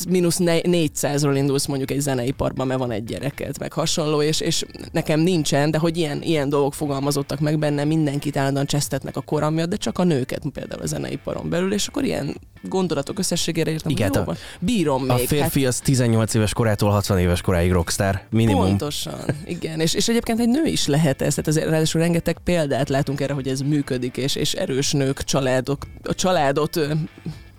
mínusz 0.10 0.38
400-ról 0.42 1.34
indulsz 1.36 1.66
mondjuk 1.66 1.92
egy 1.92 2.00
zeneiparban, 2.00 2.68
mert 2.68 2.80
van 2.80 2.92
egy 2.92 3.04
gyereket, 3.04 3.60
meg 3.60 3.74
hasonló, 3.74 4.22
és, 4.22 4.40
és 4.40 4.66
nekem 4.92 5.20
nincsen, 5.20 5.72
de 5.72 5.78
hogy 5.78 5.98
ilyen, 5.98 6.22
ilyen 6.22 6.50
dolgok 6.50 6.74
fogalmazottak 6.74 7.40
meg 7.40 7.60
benne, 7.60 7.84
mindenkit 7.84 8.38
állandóan 8.38 8.66
csesztetnek 8.66 9.18
a 9.18 9.22
koram 9.22 9.54
miatt, 9.54 9.70
de 9.70 9.76
csak 9.76 9.98
a 9.98 10.04
nőket 10.04 10.44
például 10.54 10.82
a 10.82 10.86
zeneiparon 10.86 11.50
belül, 11.50 11.74
és 11.74 11.88
akkor 11.88 12.04
ilyen 12.04 12.36
gondolatok 12.70 13.20
összességére 13.20 13.72
értem, 13.72 13.92
Igen, 13.92 14.14
hogy 14.14 14.26
jó, 14.28 14.34
bírom 14.60 15.02
még. 15.02 15.12
A 15.12 15.18
férfi 15.18 15.60
hát... 15.60 15.70
az 15.70 15.80
18 15.80 16.34
éves 16.34 16.54
korától 16.54 16.90
60 16.90 17.20
éves 17.20 17.42
koráig 17.42 17.72
rockstar, 17.72 18.22
minimum. 18.30 18.66
Pontosan, 18.66 19.20
igen. 19.46 19.80
És, 19.80 19.94
és 19.94 20.08
egyébként 20.08 20.40
egy 20.40 20.48
nő 20.50 20.66
is 20.66 20.88
lehet 20.88 21.22
ez, 21.22 21.30
tehát 21.30 21.48
azért 21.48 21.70
ráadásul 21.70 22.02
rengeteg 22.02 22.38
példát 22.44 22.90
látunk 22.90 23.22
erre, 23.22 23.34
hogy 23.34 23.48
ez 23.48 23.60
működik, 23.60 24.18
és, 24.18 24.36
és 24.36 24.54
erős 24.54 24.92
nők, 24.92 25.24
családok, 25.24 25.86
a 26.04 26.16
családot 26.16 26.80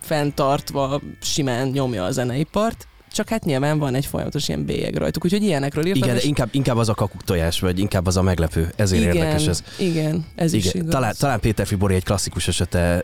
fenntartva 0.04 1.00
simán 1.20 1.68
nyomja 1.68 2.04
a 2.04 2.11
zeneipart 2.11 2.87
csak 3.14 3.28
hát 3.28 3.44
nyilván 3.44 3.78
van 3.78 3.94
egy 3.94 4.06
folyamatos 4.06 4.49
ilyen 4.49 4.64
bélyeg 4.64 4.96
rajtuk, 4.96 5.25
úgyhogy 5.25 5.42
ilyenekről 5.42 5.87
írtam. 5.87 6.02
Igen, 6.02 6.14
de 6.14 6.23
inkább, 6.23 6.49
inkább 6.50 6.76
az 6.76 6.88
a 6.88 6.94
kakuktojás, 6.94 7.61
vagy 7.61 7.78
inkább 7.78 8.06
az 8.06 8.16
a 8.16 8.23
meglepő, 8.23 8.73
ezért 8.76 9.02
igen, 9.02 9.14
érdekes 9.14 9.46
ez. 9.46 9.62
Igen, 9.78 10.26
ez 10.34 10.52
igen. 10.52 10.66
is 10.66 10.75
igaz. 10.75 10.90
Talán, 10.90 11.14
talán 11.18 11.40
Péter 11.40 11.66
Fibori 11.66 11.94
egy 11.94 12.04
klasszikus 12.04 12.49
esete 12.49 13.00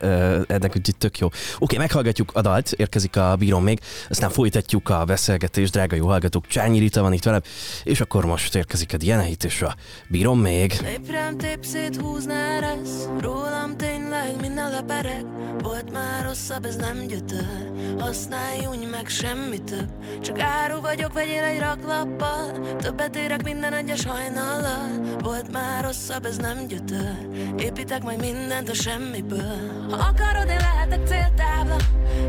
ennek, 0.47 0.77
úgyhogy 0.77 0.97
tök 0.99 1.19
jó. 1.19 1.29
Oké, 1.59 1.77
meghallgatjuk 1.77 2.31
a 2.35 2.41
dalt, 2.41 2.73
érkezik 2.73 3.17
a 3.17 3.37
bírom 3.39 3.63
még, 3.63 3.81
aztán 4.09 4.31
folytatjuk 4.31 4.89
a 4.89 5.05
beszélgetést, 5.05 5.73
drága 5.73 5.97
jó 5.97 6.07
hallgatók, 6.07 6.47
Csányi 6.47 6.79
Rita 6.79 7.03
van 7.03 7.13
itt 7.13 7.25
velem, 7.25 7.41
és 7.85 8.01
akkor 8.01 8.25
most 8.25 8.55
érkezik 8.55 8.95
a 8.95 8.97
Dieneit, 8.97 9.45
és 9.45 9.63
a 9.63 9.77
bírom 10.09 10.41
még. 10.41 10.73
Épp 10.93 11.37
tép 11.37 12.01
húznál 12.01 12.65
ez, 12.65 13.09
rólam 13.21 13.77
tényleg 13.77 14.10
minden 14.41 14.71
lepereg, 14.71 15.25
volt 15.63 15.93
már 15.93 16.25
rosszabb, 16.25 16.65
ez 16.65 16.77
nem 16.77 17.07
gyötör, 17.07 17.73
használj 17.99 18.67
úgy 18.67 18.89
meg 18.91 19.09
semmi 19.09 19.63
több, 19.63 19.91
csak 20.21 20.41
áru 20.41 20.81
vagyok, 20.81 21.13
vegyél 21.13 21.43
egy 21.43 21.59
raklappal. 21.59 22.77
Többet 22.77 23.17
érek 23.17 23.45
minden 23.45 23.73
egyes 23.73 24.05
hajnallal. 24.05 25.19
Volt 25.19 25.53
már 25.53 25.85
rosszabb, 25.85 26.25
ez 26.25 26.37
nem 26.37 26.67
gyötör. 26.67 27.29
Építek 27.59 28.03
majd 28.03 28.21
mindent 28.21 28.69
a 28.69 28.75
semmiből. 28.75 29.87
Ha 29.91 29.97
akarod, 29.97 30.49
én 30.49 30.57
lehetek 30.57 31.07
céltábla. 31.07 31.77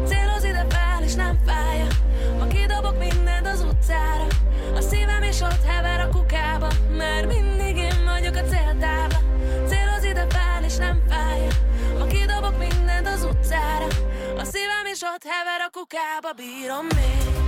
Céloz 0.06 0.44
ide 0.44 0.66
fel, 0.70 1.04
és 1.04 1.14
nem 1.14 1.40
fájja 1.46 1.88
Ma 2.40 2.48
kidobok 2.48 2.98
mindent 2.98 3.48
az 3.48 3.62
utcára 3.62 3.91
hever 15.90 16.30
a 16.30 16.34
kukába 16.34 17.41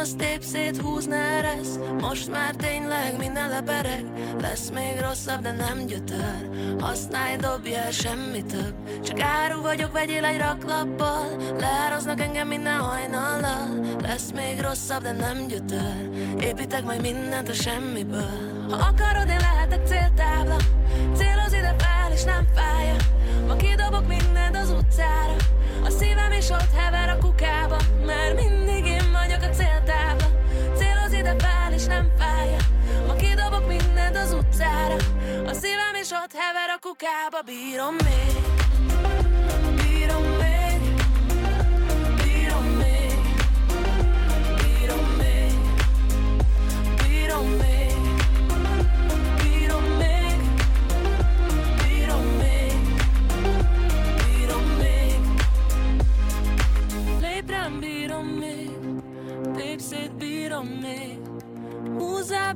Bírom 0.00 0.30
még 0.30 0.42
széthúzná 0.42 1.40
lesz 1.40 1.78
Most 2.00 2.30
már 2.30 2.54
tényleg 2.54 3.18
minden 3.18 3.48
lepereg. 3.48 4.04
Lesz 4.40 4.70
még 4.70 5.00
rosszabb, 5.00 5.40
de 5.40 5.52
nem 5.52 5.86
gyötör. 5.86 6.48
Használj, 6.80 7.36
dobjál, 7.36 7.90
semmi 7.90 8.44
több. 8.44 8.74
Csak 9.04 9.20
áru 9.20 9.62
vagyok, 9.62 9.92
vegyél 9.92 10.24
egy 10.24 10.38
raklappal. 10.38 11.36
Leároznak 11.58 12.20
engem 12.20 12.48
minden 12.48 12.78
hajnallal. 12.78 13.80
Lesz 14.02 14.30
még 14.34 14.60
rosszabb, 14.60 15.02
de 15.02 15.12
nem 15.12 15.46
gyötör. 15.46 16.08
Építek 16.40 16.84
majd 16.84 17.00
mindent 17.00 17.48
a 17.48 17.52
semmiből. 17.52 18.66
Ha 18.70 18.76
akarod, 18.76 19.28
én 19.28 19.40
lehetek 19.40 19.86
céltábla. 19.86 20.56
Céloz 21.14 21.52
ide 21.52 21.74
fel, 21.78 22.12
és 22.12 22.24
nem 22.24 22.46
fájja 22.54 22.96
Ma 23.46 23.56
kidobok 23.56 24.06
mindent 24.06 24.56
az 24.56 24.70
utcára. 24.70 25.36
A 25.84 25.90
szívem 25.90 26.32
is 26.32 26.50
ott 26.50 26.74
hever 26.76 27.08
a 27.08 27.18
kukába 27.18 27.76
Mert 28.06 28.34
mindig 28.34 28.84
nem 32.00 32.12
fájja 32.18 32.58
Ma 33.06 33.14
kidobok 33.14 33.66
mindent 33.66 34.16
az 34.16 34.32
utcára. 34.32 34.96
A 35.46 35.52
szívem 35.52 35.94
is 36.00 36.10
ott 36.10 36.32
hever 36.32 36.70
a 36.76 36.78
kukába 36.80 37.40
Bírom 37.44 37.94
még 37.94 38.49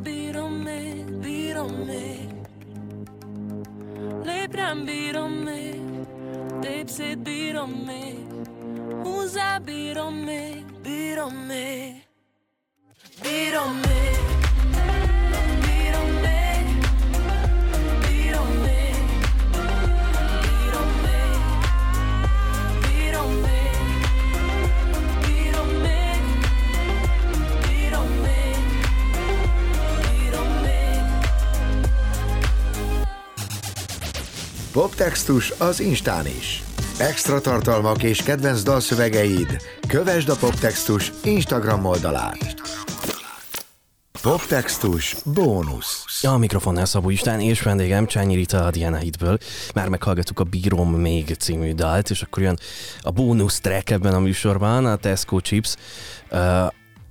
beat 0.05 0.37
on 0.37 0.63
me, 0.63 1.05
beat 1.23 1.57
on 1.57 1.87
me. 1.87 2.29
Lei 4.25 4.47
pren 4.49 4.85
beat 4.85 5.17
on 5.17 5.45
me, 5.45 5.81
Dipsy 6.63 7.17
beat 7.17 7.57
on 7.57 7.73
me. 7.87 8.03
Usa 9.05 9.61
beat 9.65 9.97
on 9.97 10.25
me, 10.25 10.65
beat 10.83 11.19
on 11.19 11.49
me, 11.49 12.05
beat 13.23 13.55
on 13.55 13.81
me. 13.83 14.14
Poptextus 34.75 35.51
az 35.51 35.81
Instán 35.81 36.27
is. 36.27 36.63
Extra 36.99 37.41
tartalmak 37.41 38.03
és 38.03 38.23
kedvenc 38.23 38.63
dalszövegeid. 38.63 39.57
Kövesd 39.89 40.29
a 40.29 40.37
Poptextus 40.37 41.13
Instagram 41.25 41.85
oldalát. 41.85 42.55
Poptextus 44.23 45.17
bónusz. 45.25 46.25
A 46.25 46.39
mikrofonnál 46.39 46.85
Szabó 46.85 47.11
István 47.11 47.41
és 47.41 47.63
vendégem 47.63 48.07
Csányi 48.07 48.35
Rita 48.35 48.65
a 48.65 48.71
Diana 48.71 48.97
Hitből. 48.97 49.39
Már 49.75 49.89
meghallgattuk 49.89 50.41
a 50.41 50.45
Bírom 50.45 50.95
még 50.95 51.35
című 51.39 51.73
dalt, 51.73 52.11
és 52.11 52.23
akkor 52.23 52.43
jön 52.43 52.59
a 53.01 53.11
bónusz 53.11 53.61
track 53.61 53.91
ebben 53.91 54.15
a 54.15 54.21
műsorban, 54.21 54.87
a 54.87 54.97
Tesco 54.97 55.41
Chips. 55.41 55.75
Uh, 56.31 56.67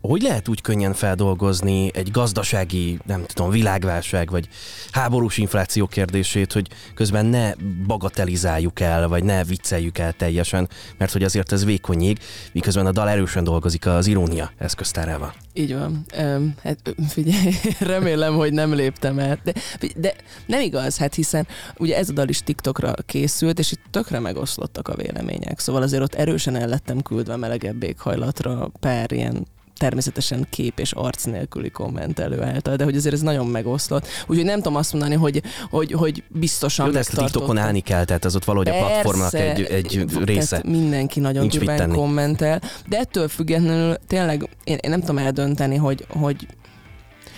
hogy 0.07 0.21
lehet 0.21 0.47
úgy 0.47 0.61
könnyen 0.61 0.93
feldolgozni 0.93 1.91
egy 1.93 2.11
gazdasági, 2.11 2.99
nem 3.05 3.25
tudom, 3.25 3.51
világválság, 3.51 4.29
vagy 4.29 4.47
háborús 4.91 5.37
infláció 5.37 5.87
kérdését, 5.87 6.53
hogy 6.53 6.67
közben 6.93 7.25
ne 7.25 7.53
bagatelizáljuk 7.87 8.79
el, 8.79 9.07
vagy 9.07 9.23
ne 9.23 9.43
vicceljük 9.43 9.97
el 9.97 10.13
teljesen, 10.13 10.69
mert 10.97 11.11
hogy 11.11 11.23
azért 11.23 11.51
ez 11.51 11.65
vékony 11.65 12.01
jég, 12.01 12.19
miközben 12.51 12.85
a 12.85 12.91
dal 12.91 13.09
erősen 13.09 13.43
dolgozik 13.43 13.85
az 13.85 14.07
irónia 14.07 14.51
eszköztárával. 14.57 15.33
Így 15.53 15.73
van. 15.73 16.05
Um, 16.17 16.53
hát 16.63 16.95
figyelj, 17.09 17.53
remélem, 17.79 18.35
hogy 18.35 18.53
nem 18.53 18.73
léptem 18.73 19.19
el. 19.19 19.39
De, 19.43 19.53
de 19.95 20.13
nem 20.45 20.61
igaz, 20.61 20.97
hát 20.97 21.15
hiszen 21.15 21.47
ugye 21.77 21.97
ez 21.97 22.09
a 22.09 22.13
dal 22.13 22.27
is 22.27 22.41
TikTokra 22.41 22.93
készült, 23.05 23.59
és 23.59 23.71
itt 23.71 23.81
tökre 23.91 24.19
megoszlottak 24.19 24.87
a 24.87 24.95
vélemények. 24.95 25.59
Szóval 25.59 25.81
azért 25.81 26.03
ott 26.03 26.15
erősen 26.15 26.55
el 26.55 26.67
lettem 26.67 27.01
küldve 27.01 27.35
melegebb 27.35 27.83
éghajlatra 27.83 28.71
pár 28.79 29.11
ilyen 29.11 29.47
természetesen 29.77 30.47
kép 30.49 30.79
és 30.79 30.91
arc 30.91 31.23
nélküli 31.23 31.69
kommentelő 31.69 32.41
által, 32.41 32.75
de 32.75 32.83
hogy 32.83 32.95
azért 32.95 33.13
ez 33.13 33.21
nagyon 33.21 33.47
megoszlott. 33.47 34.07
Úgyhogy 34.27 34.45
nem 34.45 34.57
tudom 34.57 34.75
azt 34.75 34.91
mondani, 34.93 35.15
hogy, 35.15 35.41
hogy, 35.69 35.91
hogy 35.91 36.23
biztosan 36.27 36.85
Jó, 36.85 36.91
de 36.91 36.99
ezt 36.99 37.13
a 37.13 37.21
TikTokon 37.21 37.57
állni 37.57 37.79
kell, 37.79 38.05
tehát 38.05 38.25
az 38.25 38.35
ott 38.35 38.43
valahogy 38.43 38.67
a 38.67 38.77
platformnak 38.77 39.33
egy, 39.33 39.61
egy 39.61 40.05
része. 40.23 40.61
Mindenki 40.65 41.19
nagyon 41.19 41.41
Nincs 41.41 41.57
durván 41.57 41.91
kommentel, 41.91 42.61
de 42.87 42.97
ettől 42.97 43.27
függetlenül 43.27 43.95
tényleg 44.07 44.49
én, 44.63 44.77
én 44.81 44.89
nem 44.89 44.99
tudom 44.99 45.17
eldönteni, 45.17 45.75
hogy, 45.75 46.05
hogy 46.09 46.47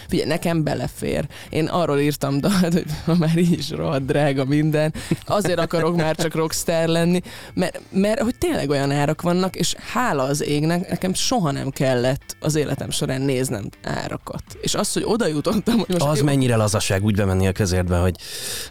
Figyelj, 0.07 0.29
nekem 0.29 0.63
belefér. 0.63 1.27
Én 1.49 1.65
arról 1.65 1.99
írtam 1.99 2.39
dalt, 2.39 2.73
hogy 2.73 2.85
ha 3.05 3.15
már 3.15 3.37
így 3.37 3.51
is 3.51 3.69
rohadt 3.69 4.05
drága 4.05 4.45
minden, 4.45 4.93
azért 5.25 5.59
akarok 5.59 5.95
már 5.95 6.15
csak 6.15 6.35
rockstar 6.35 6.87
lenni, 6.87 7.21
mert, 7.53 7.81
mert 7.91 8.19
hogy 8.19 8.35
tényleg 8.37 8.69
olyan 8.69 8.91
árak 8.91 9.21
vannak, 9.21 9.55
és 9.55 9.75
hála 9.93 10.23
az 10.23 10.43
égnek, 10.43 10.89
nekem 10.89 11.13
soha 11.13 11.51
nem 11.51 11.69
kellett 11.69 12.35
az 12.39 12.55
életem 12.55 12.89
során 12.89 13.21
néznem 13.21 13.69
árakat. 13.83 14.43
És 14.61 14.75
az, 14.75 14.93
hogy 14.93 15.03
oda 15.05 15.27
jutottam, 15.27 15.77
hogy 15.77 15.85
most 15.89 16.01
Az 16.01 16.17
jó, 16.17 16.23
mennyire 16.23 16.55
lazaság 16.55 17.03
úgy 17.03 17.15
bemenni 17.15 17.47
a 17.47 17.51
kezedbe, 17.51 17.97
hogy 17.97 18.15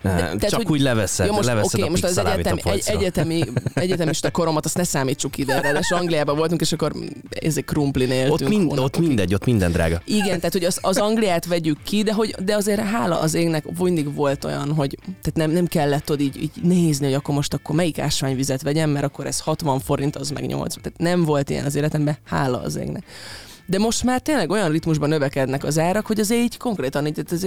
de, 0.03 0.11
tehát, 0.11 0.49
csak 0.49 0.55
hogy- 0.55 0.69
úgy 0.69 0.81
leveszed, 0.81 1.27
Jó, 1.27 1.33
most, 1.33 1.47
leveszed 1.47 1.75
oké, 1.81 1.83
a 1.83 1.91
most 1.91 2.05
az 2.05 2.19
egyetemi, 2.19 2.61
a 2.65 2.71
egy, 2.71 2.83
egyetemi, 2.87 3.45
egyetemista 3.75 4.31
koromat 4.31 4.65
azt 4.65 4.77
ne 4.77 4.85
számítsuk 4.85 5.39
ide, 5.39 5.61
ráadásul 5.61 5.99
Angliában 5.99 6.37
voltunk, 6.37 6.61
és 6.61 6.73
akkor 6.73 6.93
ez 7.31 7.57
egy 7.57 7.65
krumpli 7.65 8.09
éltünk. 8.09 8.33
Ott, 8.33 8.49
mind, 8.49 8.79
ott 8.79 8.99
mindegy, 8.99 9.35
ott 9.35 9.45
minden 9.45 9.73
drága. 9.73 10.01
Igen, 10.05 10.37
tehát 10.37 10.53
hogy 10.53 10.65
az, 10.65 10.79
az 10.81 10.97
Angliát 11.25 11.47
vegyük 11.47 11.83
ki, 11.83 12.03
de, 12.03 12.13
hogy, 12.13 12.35
de 12.45 12.55
azért 12.55 12.81
hála 12.81 13.21
az 13.21 13.35
égnek 13.35 13.79
mindig 13.79 14.15
volt 14.15 14.45
olyan, 14.45 14.75
hogy 14.75 14.99
tehát 15.05 15.35
nem, 15.35 15.51
nem 15.51 15.67
kellett 15.67 16.11
ott 16.11 16.21
így, 16.21 16.43
így 16.43 16.51
nézni, 16.63 17.05
hogy 17.05 17.15
akkor 17.15 17.35
most 17.35 17.55
akkor 17.55 17.75
melyik 17.75 17.99
ásványvizet 17.99 18.63
vegyem, 18.63 18.91
mert 18.91 19.05
akkor 19.05 19.27
ez 19.27 19.41
60 19.41 19.81
forint, 19.81 20.17
az 20.17 20.31
meg 20.31 20.47
80. 20.47 20.83
Tehát 20.83 20.99
nem 20.99 21.25
volt 21.25 21.51
ilyen 21.51 21.65
az 21.65 21.75
életemben, 21.75 22.17
hála 22.25 22.61
az 22.61 22.77
égnek. 22.77 23.05
De 23.67 23.79
most 23.79 24.03
már 24.03 24.21
tényleg 24.21 24.51
olyan 24.51 24.71
ritmusban 24.71 25.09
növekednek 25.09 25.65
az 25.65 25.79
árak, 25.79 26.07
hogy 26.07 26.21
az 26.21 26.33
így 26.33 26.57
konkrétan 26.57 27.07
így, 27.07 27.23
ez, 27.31 27.47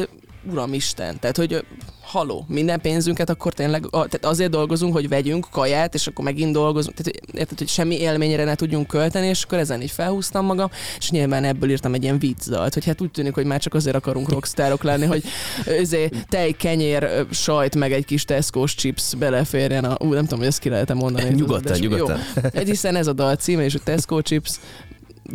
uramisten, 0.52 1.20
tehát 1.20 1.38
hogy 1.38 1.66
haló, 2.08 2.46
minden 2.48 2.82
pénzünket 2.82 3.30
akkor 3.30 3.54
tényleg 3.54 3.84
a, 3.86 3.90
tehát 3.90 4.26
azért 4.26 4.50
dolgozunk, 4.50 4.94
hogy 4.94 5.10
vegyünk 5.10 5.48
kaját, 5.52 5.94
és 5.94 6.08
akkor 6.08 6.26
megint 6.26 6.54
dolgozunk, 6.54 6.96
tehát 6.96 7.22
érted, 7.34 7.58
hogy 7.58 7.68
semmi 7.68 8.00
élményre 8.00 8.44
ne 8.44 8.56
tudjunk 8.56 8.88
költeni, 8.88 9.28
és 9.28 9.44
akkor 9.44 9.58
ezen 9.58 9.82
így 9.82 9.92
felhúztam 9.92 10.46
magam, 10.46 10.70
és 10.98 11.10
nyilván 11.10 11.44
ebből 11.44 11.70
írtam 11.70 11.94
egy 11.94 12.04
ilyen 12.04 12.20
viccdalt, 12.20 12.74
hogy 12.74 12.86
hát 12.86 13.02
úgy 13.02 13.12
tűnik, 13.12 13.34
hogy 13.34 13.46
már 13.46 13.60
csak 13.60 13.74
azért 13.74 13.96
akarunk 13.96 14.30
rockstárok 14.30 14.84
lenni, 14.84 15.06
hogy 15.06 15.24
özé, 15.66 16.10
tej, 16.30 16.52
kenyér, 16.52 17.26
sajt, 17.32 17.76
meg 17.76 17.92
egy 17.92 18.06
kis 18.06 18.26
Tesco-s 18.26 18.76
chips 18.76 19.16
beleférjen 19.16 19.84
a, 19.84 19.98
ú, 20.00 20.14
nem 20.14 20.24
tudom, 20.24 20.40
hogy 20.40 20.48
ezt 20.48 20.60
ki 20.60 20.70
lehet 20.70 20.94
mondani. 20.94 21.34
Nyugodtan, 21.34 21.80
nyugodtan. 21.80 22.20
Jó, 22.36 22.42
egy 22.54 22.68
hiszen 22.68 22.96
ez 22.96 23.08
a 23.08 23.14
dal 23.14 23.36
címe, 23.36 23.64
és 23.64 23.76
a 23.76 23.80
Tesco 23.84 24.22
chips, 24.22 24.60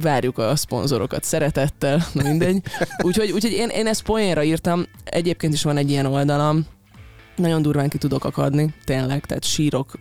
várjuk 0.01 0.39
a 0.39 0.57
szponzorokat 0.57 1.25
szeretettel, 1.25 2.07
mindegy. 2.13 2.63
Úgyhogy, 3.07 3.31
úgyhogy 3.31 3.53
én, 3.53 3.69
én 3.69 3.87
ezt 3.87 4.03
poénra 4.03 4.43
írtam, 4.43 4.87
egyébként 5.05 5.53
is 5.53 5.63
van 5.63 5.77
egy 5.77 5.91
ilyen 5.91 6.07
oldalam, 6.07 6.67
nagyon 7.37 7.63
durván 7.63 7.89
ki 7.89 7.99
tudok 7.99 8.25
akadni, 8.25 8.75
tényleg, 8.85 9.27
tehát 9.27 9.45
sírok, 9.45 9.93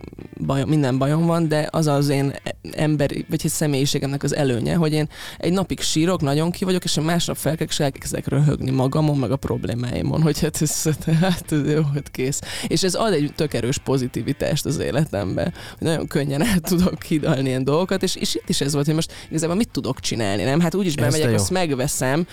bajom, 0.46 0.68
minden 0.68 0.98
bajom 0.98 1.26
van, 1.26 1.48
de 1.48 1.68
az 1.70 1.86
az 1.86 2.08
én 2.08 2.34
emberi, 2.72 3.24
vagy 3.28 3.40
egy 3.44 3.50
személyiségemnek 3.50 4.22
az 4.22 4.34
előnye, 4.34 4.74
hogy 4.74 4.92
én 4.92 5.08
egy 5.38 5.52
napig 5.52 5.80
sírok, 5.80 6.20
nagyon 6.20 6.50
ki 6.50 6.64
vagyok, 6.64 6.84
és 6.84 6.96
én 6.96 7.04
másnap 7.04 7.36
felkelek, 7.36 7.70
és 7.72 7.80
elkezdek 7.80 8.28
röhögni 8.28 8.70
magamon, 8.70 9.18
meg 9.18 9.30
a 9.30 9.36
problémáimon, 9.36 10.22
hogy 10.22 10.40
hát 10.40 10.62
ez, 10.62 10.82
hát 11.20 11.52
ez 11.52 11.70
jó, 11.70 11.82
hát 11.94 12.10
kész. 12.10 12.40
És 12.66 12.82
ez 12.82 12.94
ad 12.94 13.12
egy 13.12 13.32
tök 13.34 13.54
erős 13.54 13.78
pozitivitást 13.78 14.64
az 14.64 14.78
életembe, 14.78 15.42
hogy 15.78 15.86
nagyon 15.86 16.06
könnyen 16.06 16.42
el 16.42 16.60
tudok 16.60 17.02
hidalni 17.02 17.48
ilyen 17.48 17.64
dolgokat, 17.64 18.02
és, 18.02 18.14
és 18.14 18.34
itt 18.34 18.48
is 18.48 18.60
ez 18.60 18.72
volt, 18.72 18.86
hogy 18.86 18.94
most 18.94 19.12
igazából 19.28 19.56
mit 19.56 19.70
tudok 19.70 20.00
csinálni, 20.00 20.42
nem? 20.42 20.60
Hát 20.60 20.74
úgyis 20.74 20.94
bemegyek, 20.94 21.34
azt 21.34 21.50
megveszem, 21.50 22.26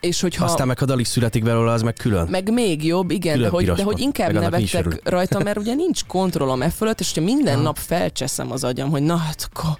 és 0.00 0.20
hogyha... 0.20 0.44
Aztán 0.44 0.66
meg 0.66 0.78
a 0.80 0.84
dal 0.84 0.98
is 0.98 1.08
születik 1.08 1.44
belőle, 1.44 1.72
az 1.72 1.82
meg 1.82 1.94
külön. 1.94 2.28
Meg 2.30 2.52
még 2.52 2.84
jobb, 2.84 3.10
igen, 3.10 3.34
Külön 3.34 3.50
de 3.50 3.56
hogy, 3.56 3.70
de 3.70 3.82
hogy 3.82 4.00
inkább 4.00 4.32
nevettek 4.32 5.00
rajta, 5.08 5.42
mert 5.42 5.58
ugye 5.58 5.74
nincs 5.74 6.04
kontrollom 6.04 6.62
e 6.62 6.70
fölött, 6.70 7.00
és 7.00 7.12
hogyha 7.12 7.32
minden 7.32 7.54
Aha. 7.54 7.62
nap 7.62 7.78
felcseszem 7.78 8.52
az 8.52 8.64
agyam, 8.64 8.90
hogy 8.90 9.02
na 9.02 9.16
hát 9.16 9.48
akkor, 9.52 9.70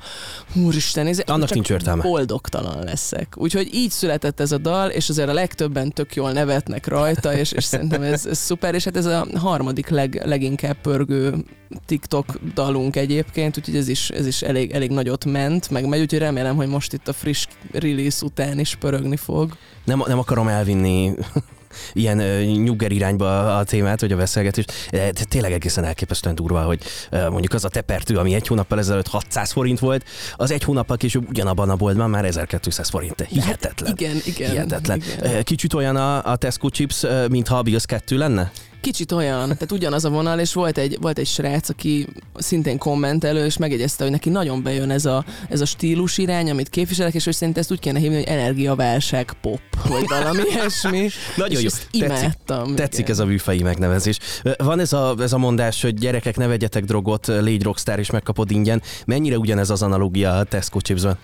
úristen, 0.64 1.06
ez, 1.06 1.18
Annak 1.26 1.46
csak 1.46 1.54
nincs 1.54 1.70
értelme. 1.70 2.02
boldogtalan 2.02 2.84
leszek. 2.84 3.34
Úgyhogy 3.36 3.74
így 3.74 3.90
született 3.90 4.40
ez 4.40 4.52
a 4.52 4.58
dal, 4.58 4.90
és 4.90 5.08
azért 5.08 5.28
a 5.28 5.32
legtöbben 5.32 5.92
tök 5.92 6.14
jól 6.14 6.32
nevetnek 6.32 6.86
rajta, 6.86 7.36
és, 7.36 7.52
és 7.52 7.64
szerintem 7.64 8.02
ez, 8.02 8.26
ez 8.26 8.38
szuper, 8.38 8.74
és 8.74 8.84
hát 8.84 8.96
ez 8.96 9.06
a 9.06 9.26
harmadik 9.34 9.88
leg, 9.88 10.22
leginkább 10.24 10.76
pörgő 10.80 11.44
TikTok 11.86 12.26
dalunk 12.54 12.96
egyébként, 12.96 13.58
úgyhogy 13.58 13.76
ez 13.76 13.88
is, 13.88 14.10
ez 14.10 14.26
is 14.26 14.42
elég, 14.42 14.70
elég 14.70 14.90
nagyot 14.90 15.24
ment, 15.24 15.70
meg 15.70 15.88
megy, 15.88 16.00
úgyhogy 16.00 16.18
remélem, 16.18 16.56
hogy 16.56 16.68
most 16.68 16.92
itt 16.92 17.08
a 17.08 17.12
friss 17.12 17.46
release 17.72 18.24
után 18.24 18.58
is 18.58 18.74
pörögni 18.74 19.16
fog. 19.16 19.56
Nem, 19.84 20.02
nem 20.10 20.18
akarom 20.18 20.48
elvinni 20.48 21.12
ilyen 21.92 22.18
ö, 22.18 22.42
nyugger 22.42 22.92
irányba 22.92 23.56
a 23.56 23.64
témát, 23.64 24.00
vagy 24.00 24.12
a 24.12 24.16
beszélgetést. 24.16 24.72
De 24.90 25.12
tényleg 25.12 25.52
egészen 25.52 25.84
elképesztően 25.84 26.34
durva, 26.34 26.62
hogy 26.62 26.82
ö, 27.10 27.30
mondjuk 27.30 27.52
az 27.52 27.64
a 27.64 27.68
tepertő, 27.68 28.16
ami 28.16 28.34
egy 28.34 28.46
hónappal 28.46 28.78
ezelőtt 28.78 29.06
600 29.06 29.52
forint 29.52 29.78
volt, 29.78 30.04
az 30.36 30.50
egy 30.50 30.62
hónappal 30.62 30.96
később 30.96 31.28
ugyanabban 31.28 31.70
a 31.70 31.76
boltban 31.76 32.10
már 32.10 32.24
1200 32.24 32.88
forint. 32.88 33.26
Hihetetlen. 33.28 33.92
Igen, 33.96 34.16
igen. 34.24 34.50
Hihetetlen. 34.50 35.02
igen. 35.18 35.42
Kicsit 35.42 35.74
olyan 35.74 35.96
a, 35.96 36.24
a 36.30 36.36
Tesco 36.36 36.68
chips, 36.68 37.06
mintha 37.28 37.58
a 37.58 37.62
Bills 37.62 37.86
2 37.86 38.16
lenne? 38.16 38.50
Kicsit 38.80 39.12
olyan, 39.12 39.42
tehát 39.42 39.72
ugyanaz 39.72 40.04
a 40.04 40.10
vonal, 40.10 40.38
és 40.38 40.52
volt 40.52 40.78
egy, 40.78 40.98
volt 41.00 41.18
egy 41.18 41.26
srác, 41.26 41.68
aki 41.68 42.06
szintén 42.34 42.78
kommentelő, 42.78 43.44
és 43.44 43.56
megjegyezte, 43.56 44.02
hogy 44.02 44.12
neki 44.12 44.28
nagyon 44.28 44.62
bejön 44.62 44.90
ez 44.90 45.04
a, 45.04 45.24
ez 45.48 45.60
a 45.60 45.64
stílus 45.64 46.18
irány, 46.18 46.50
amit 46.50 46.68
képviselek, 46.68 47.14
és 47.14 47.24
hogy 47.24 47.34
szerint 47.34 47.58
ezt 47.58 47.70
úgy 47.70 47.78
kéne 47.78 47.98
hívni, 47.98 48.16
hogy 48.16 48.26
energiaválság 48.26 49.32
pop, 49.40 49.60
vagy 49.88 50.04
valami 50.08 50.42
ilyesmi. 50.52 51.08
Nagyon 51.36 51.60
jó. 51.60 51.68
Tetszik. 51.68 51.86
imádtam. 51.90 52.74
Tetszik 52.74 52.98
igen. 52.98 53.10
ez 53.10 53.18
a 53.18 53.24
műfai 53.24 53.62
megnevezés. 53.62 54.18
Van 54.56 54.80
ez 54.80 54.92
a, 54.92 55.14
ez 55.18 55.32
a 55.32 55.38
mondás, 55.38 55.82
hogy 55.82 55.94
gyerekek 55.94 56.36
ne 56.36 56.46
vegyetek 56.46 56.84
drogot, 56.84 57.26
légy 57.26 57.62
rockstar 57.62 57.98
és 57.98 58.10
megkapod 58.10 58.50
ingyen. 58.50 58.82
Mennyire 59.06 59.38
ugyanez 59.38 59.70
az 59.70 59.82
analógia 59.82 60.36
a 60.36 60.44
Tesco 60.44 60.80
chipsben? 60.80 61.18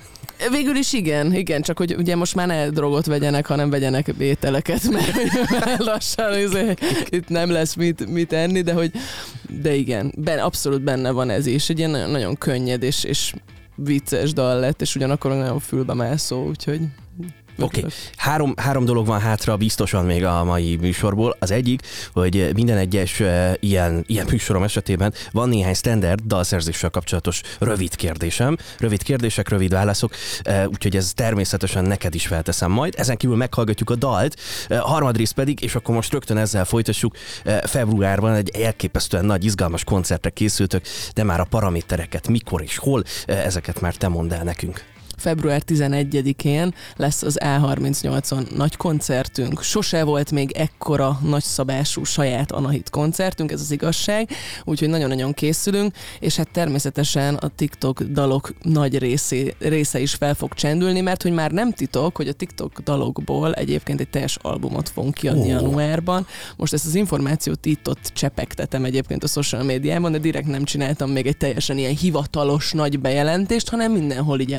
Végül 0.51 0.77
is 0.77 0.92
igen, 0.92 1.35
igen, 1.35 1.62
csak 1.62 1.79
hogy 1.79 1.94
ugye 1.94 2.16
most 2.16 2.35
már 2.35 2.46
ne 2.46 2.68
drogot 2.68 3.07
vegyenek, 3.07 3.46
hanem 3.46 3.70
vegyenek 3.70 4.14
ételeket, 4.18 4.90
mert 4.90 5.14
mert 5.64 5.85
lassan 5.85 6.38
izé, 6.38 6.75
itt 7.09 7.29
nem 7.29 7.51
lesz 7.51 7.75
mit, 7.75 8.11
mit 8.11 8.33
enni, 8.33 8.61
de 8.61 8.72
hogy 8.72 8.90
de 9.61 9.75
igen, 9.75 10.12
ben, 10.16 10.38
abszolút 10.38 10.83
benne 10.83 11.11
van 11.11 11.31
ez 11.31 11.46
is. 11.46 11.68
Egy 11.68 11.79
ilyen 11.79 11.90
nagyon, 11.90 12.11
nagyon 12.11 12.37
könnyed 12.37 12.83
és, 12.83 13.05
és 13.05 13.35
vicces 13.75 14.33
dal 14.33 14.61
lett, 14.61 14.81
és 14.81 14.94
ugyanakkor 14.94 15.31
nagyon 15.31 15.59
fülbe 15.59 15.94
mászó, 15.94 16.46
úgyhogy 16.46 16.81
Oké, 17.59 17.79
okay. 17.79 17.90
három, 18.16 18.55
három 18.57 18.85
dolog 18.85 19.07
van 19.07 19.21
hátra 19.21 19.57
biztosan 19.57 20.05
még 20.05 20.25
a 20.25 20.45
mai 20.45 20.77
műsorból. 20.77 21.37
Az 21.38 21.51
egyik, 21.51 21.83
hogy 22.12 22.51
minden 22.55 22.77
egyes 22.77 23.21
uh, 23.21 23.53
ilyen, 23.61 24.05
ilyen 24.07 24.27
műsorom 24.31 24.62
esetében 24.62 25.12
van 25.33 25.49
néhány 25.49 25.75
standard 25.75 26.21
dalszerzéssel 26.25 26.90
kapcsolatos 26.90 27.40
rövid 27.59 27.95
kérdésem. 27.95 28.57
Rövid 28.79 29.03
kérdések, 29.03 29.49
rövid 29.49 29.73
válaszok, 29.73 30.14
uh, 30.47 30.64
úgyhogy 30.66 30.97
ez 30.97 31.12
természetesen 31.14 31.85
neked 31.85 32.14
is 32.14 32.27
felteszem 32.27 32.71
majd. 32.71 32.95
Ezen 32.97 33.16
kívül 33.16 33.37
meghallgatjuk 33.37 33.90
a 33.90 33.95
dalt, 33.95 34.40
uh, 34.71 34.79
harmadrészt 34.79 35.35
pedig, 35.35 35.61
és 35.61 35.75
akkor 35.75 35.95
most 35.95 36.12
rögtön 36.12 36.37
ezzel 36.37 36.64
folytassuk, 36.64 37.16
februárban 37.62 38.35
egy 38.35 38.51
elképesztően 38.51 39.25
nagy, 39.25 39.45
izgalmas 39.45 39.85
koncertre 39.85 40.31
készültök, 40.31 40.85
de 41.14 41.25
már 41.25 41.40
a 41.40 41.45
paramétereket 41.45 42.29
mikor 42.29 42.62
és 42.62 42.79
hol, 42.79 43.03
ezeket 43.27 43.81
már 43.81 43.95
te 43.95 44.09
mondd 44.09 44.33
el 44.33 44.42
nekünk. 44.42 44.96
Február 45.17 45.63
11-én 45.67 46.75
lesz 46.97 47.23
az 47.23 47.39
A38-on 47.45 48.57
nagy 48.57 48.77
koncertünk. 48.77 49.63
Sose 49.63 50.05
volt 50.05 50.31
még 50.31 50.51
ekkora 50.51 51.19
nagyszabású 51.23 52.05
saját 52.05 52.53
Anahit 52.53 52.91
koncertünk, 52.91 53.53
ez 53.53 53.61
az 53.61 53.71
igazság, 53.71 54.31
úgyhogy 54.65 54.89
nagyon-nagyon 54.89 55.33
készülünk, 55.33 55.95
és 56.21 56.37
hát 56.37 56.51
természetesen 56.51 57.35
a 57.35 57.49
TikTok 57.49 58.03
dalok 58.03 58.55
nagy 58.63 58.99
részé, 58.99 59.55
része 59.59 59.99
is 59.99 60.15
fel 60.15 60.35
fog 60.35 60.55
csendülni, 60.55 61.01
mert 61.01 61.23
hogy 61.23 61.33
már 61.33 61.51
nem 61.51 61.73
titok, 61.73 62.17
hogy 62.17 62.29
a 62.29 62.33
TikTok 62.33 62.79
dalokból 62.79 63.55
egyébként 63.55 64.01
egy 64.01 64.09
teljes 64.09 64.37
albumot 64.43 64.89
fogunk 64.89 65.15
kiadni 65.15 65.45
Ó. 65.45 65.49
januárban. 65.49 66.27
Most 66.57 66.73
ezt 66.73 66.87
az 66.87 66.95
információt 66.95 67.67
itt 67.67 67.89
ott 67.89 68.11
csepegtetem 68.15 68.85
egyébként 68.85 69.25
a 69.25 69.27
social 69.27 69.63
médiában, 69.63 70.13
de 70.13 70.19
direkt 70.19 70.47
nem 70.47 70.65
csináltam 70.65 71.11
még 71.11 71.27
egy 71.27 71.37
teljesen 71.37 71.79
ilyen 71.79 71.97
hivatalos 71.97 72.73
nagy 72.73 73.01
bejelentést, 73.01 73.69
hanem 73.69 73.93
mindenhol 73.93 74.41
így 74.41 74.53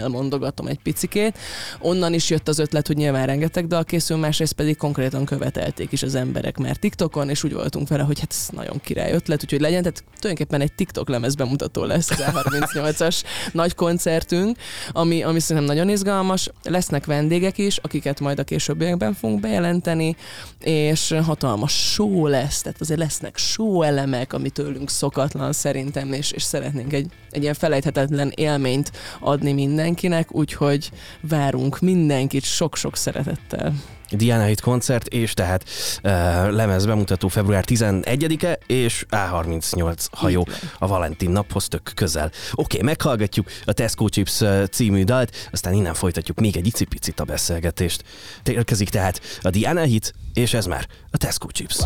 elmondogatom 0.48 0.68
egy 0.68 0.80
picikét. 0.80 1.38
Onnan 1.80 2.14
is 2.14 2.30
jött 2.30 2.48
az 2.48 2.60
ötlet, 2.60 2.88
hogy 2.88 2.96
nyilván 2.96 3.26
rengeteg 3.26 3.68
dal 3.68 3.84
készül, 3.84 4.18
másrészt 4.18 4.54
pedig 4.54 4.78
konkrétan 4.78 5.26
követelték 5.26 5.92
is 5.92 6.04
az 6.04 6.16
emberek 6.16 6.58
már 6.58 6.76
TikTokon, 6.76 7.30
és 7.30 7.44
úgy 7.44 7.54
voltunk 7.54 7.88
vele, 7.88 8.04
hogy 8.04 8.20
hát 8.20 8.32
ez 8.32 8.48
nagyon 8.52 8.80
király 8.84 9.12
ötlet, 9.12 9.44
úgyhogy 9.44 9.62
legyen, 9.62 9.82
tehát 9.82 10.04
tulajdonképpen 10.20 10.62
egy 10.62 10.74
TikTok 10.74 11.10
lemez 11.10 11.36
bemutató 11.36 11.84
lesz 11.84 12.10
az 12.10 12.24
A38-as 12.28 13.24
nagy 13.62 13.76
koncertünk, 13.76 14.58
ami, 14.92 15.24
ami 15.24 15.40
szerintem 15.40 15.76
nagyon 15.76 15.90
izgalmas. 15.90 16.50
Lesznek 16.64 17.06
vendégek 17.06 17.58
is, 17.58 17.78
akiket 17.78 18.20
majd 18.20 18.40
a 18.40 18.44
későbbiekben 18.44 19.14
fogunk 19.14 19.40
bejelenteni, 19.40 20.16
és 20.62 21.16
hatalmas 21.24 21.92
show 21.92 22.28
lesz, 22.28 22.62
tehát 22.62 22.82
azért 22.82 23.00
lesznek 23.00 23.38
show 23.38 23.82
elemek, 23.82 24.34
ami 24.34 24.50
tőlünk 24.50 24.90
szokatlan 24.90 25.54
szerintem, 25.54 26.14
és, 26.14 26.32
és 26.32 26.44
szeretnénk 26.44 26.94
egy, 26.94 27.12
egy 27.30 27.42
ilyen 27.42 27.54
felejthetetlen 27.54 28.32
élményt 28.36 28.92
adni 29.20 29.54
mindenkinek, 29.54 30.36
úgyhogy 30.38 30.92
várunk 31.22 31.80
mindenkit 31.80 32.44
sok-sok 32.44 32.96
szeretettel. 32.96 33.74
Diana 34.12 34.44
Hit 34.44 34.62
koncert, 34.62 35.08
és 35.08 35.34
tehát 35.34 35.64
uh, 36.04 36.12
lemez 36.52 36.86
bemutató 36.86 37.28
február 37.28 37.64
11-e, 37.68 38.60
és 38.68 39.06
A38 39.10 40.06
hajó 40.12 40.48
a 40.80 40.88
Valentin 40.88 41.30
naphoz 41.30 41.68
tök 41.68 41.92
közel. 41.96 42.26
Oké, 42.26 42.42
okay, 42.52 42.82
meghallgatjuk 42.82 43.48
a 43.66 43.74
Tesco 43.74 44.08
Chips 44.08 44.44
című 44.72 45.04
dalt, 45.04 45.50
aztán 45.52 45.74
innen 45.74 45.94
folytatjuk 45.94 46.40
még 46.40 46.58
egy 46.58 46.68
icipicit 46.68 47.20
a 47.20 47.24
beszélgetést. 47.24 48.04
Érkezik 48.44 48.90
tehát 48.90 49.22
a 49.42 49.50
Diana 49.50 49.82
Hit, 49.82 50.14
és 50.38 50.54
ez 50.54 50.66
már 50.66 50.88
a 51.12 51.18
Tesco 51.18 51.48
Chips. 51.48 51.86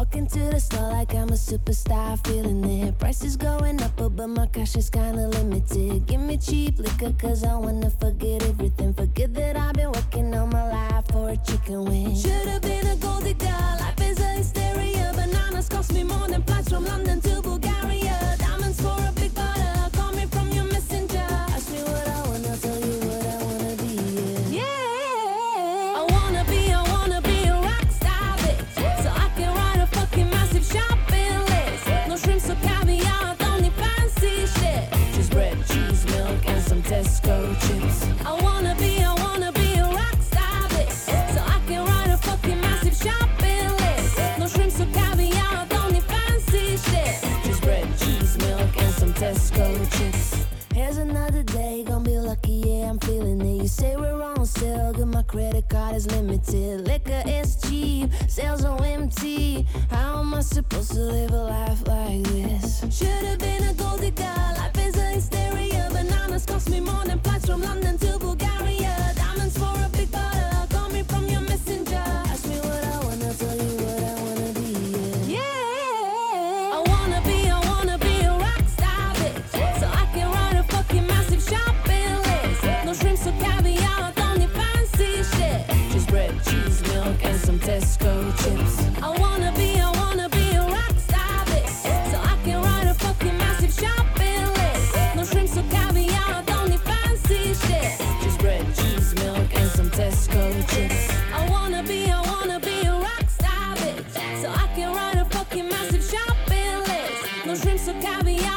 Should've 12.16 12.60
been 12.60 12.86
a 12.86 12.96
gold 13.00 13.24
digger, 13.24 13.78
life 13.80 14.10
is 14.12 14.20
a 14.20 14.30
hysteria. 14.38 15.12
Bananas 15.16 15.68
cost 15.68 15.94
me 15.94 16.04
more 16.04 16.28
than 16.28 16.44
flights 16.44 16.70
from 16.70 16.86
London 16.86 17.20
to 17.22 17.41
is. 56.54 56.82
Liquor 56.82 57.24
is 57.28 57.58
cheap, 57.62 58.10
sales 58.28 58.64
are 58.64 58.84
empty. 58.84 59.66
How 59.90 60.20
am 60.20 60.34
I 60.34 60.42
supposed 60.42 60.92
to 60.92 61.00
live 61.00 61.32
a 61.32 61.44
life 61.44 61.88
like 61.88 62.24
this? 62.24 62.80
Should've 62.92 63.40
been 63.40 63.64
a 63.64 63.74
gold 63.74 64.02
digger, 64.02 64.24
life 64.58 64.78
is 64.78 64.96
a 64.98 65.06
hysteria. 65.16 65.90
Bananas 65.92 66.46
cost 66.46 66.70
me 66.70 66.80
more 66.80 67.04
than 67.06 67.20
flights 67.20 67.46
from 67.48 67.62
London 67.62 67.98
to 68.00 68.11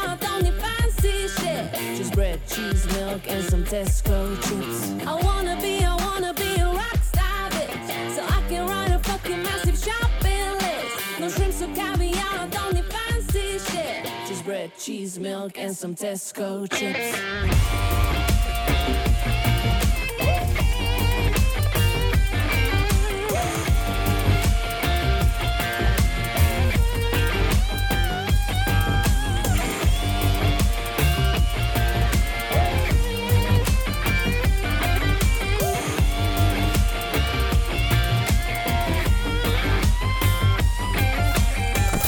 out 0.03 0.25
on 0.33 0.43
the 0.43 0.53
fancy 0.63 1.29
shit. 1.29 1.97
Just 1.97 2.13
bread, 2.15 2.41
cheese, 2.49 2.85
milk, 2.97 3.23
and 3.29 3.45
some 3.45 3.65
Tesco 3.65 4.17
chips. 4.45 5.07
I 5.07 5.15
wanna 5.27 5.57
be, 5.61 5.85
I 5.85 5.95
wanna 6.07 6.33
be 6.35 6.51
a 6.61 6.67
rock 6.67 7.01
star 7.13 7.51
bitch. 7.51 8.17
So 8.17 8.23
I 8.37 8.41
can 8.49 8.67
write 8.69 8.91
a 8.91 8.99
fucking 8.99 9.43
massive 9.43 9.79
shopping 9.87 10.51
list. 10.63 11.21
No 11.21 11.29
shrimps 11.29 11.63
or 11.63 11.73
caviar 11.75 12.35
out 12.41 12.57
on 12.65 12.75
the 12.75 12.85
fancy 12.95 13.59
shit. 13.59 14.05
Just 14.29 14.45
bread, 14.45 14.71
cheese, 14.79 15.19
milk, 15.19 15.59
and 15.59 15.75
some 15.75 15.95
Tesco 15.95 16.69
chips. 16.77 17.19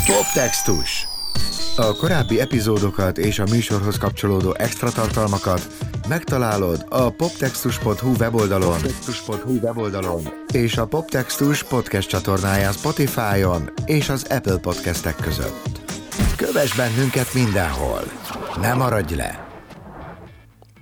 Poptextus. 0.07 1.09
A 1.77 1.97
korábbi 1.97 2.41
epizódokat 2.41 3.19
és 3.19 3.39
a 3.39 3.45
műsorhoz 3.51 3.99
kapcsolódó 3.99 4.55
extra 4.59 4.91
tartalmakat 4.91 5.67
megtalálod 6.09 6.87
a 6.89 7.11
poptextus.hu 7.11 8.15
weboldalon, 8.19 8.81
poptextus.hu 8.81 9.59
weboldalon 9.63 10.23
és 10.53 10.77
a 10.77 10.87
Poptextus 10.87 11.63
podcast 11.63 12.09
csatornáján 12.09 12.73
Spotify-on 12.73 13.71
és 13.87 14.09
az 14.09 14.27
Apple 14.29 14.57
podcastek 14.57 15.17
között. 15.17 15.81
Kövess 16.37 16.77
bennünket 16.77 17.35
mindenhol! 17.35 18.03
Ne 18.61 18.75
maradj 18.75 19.15
le! 19.15 19.46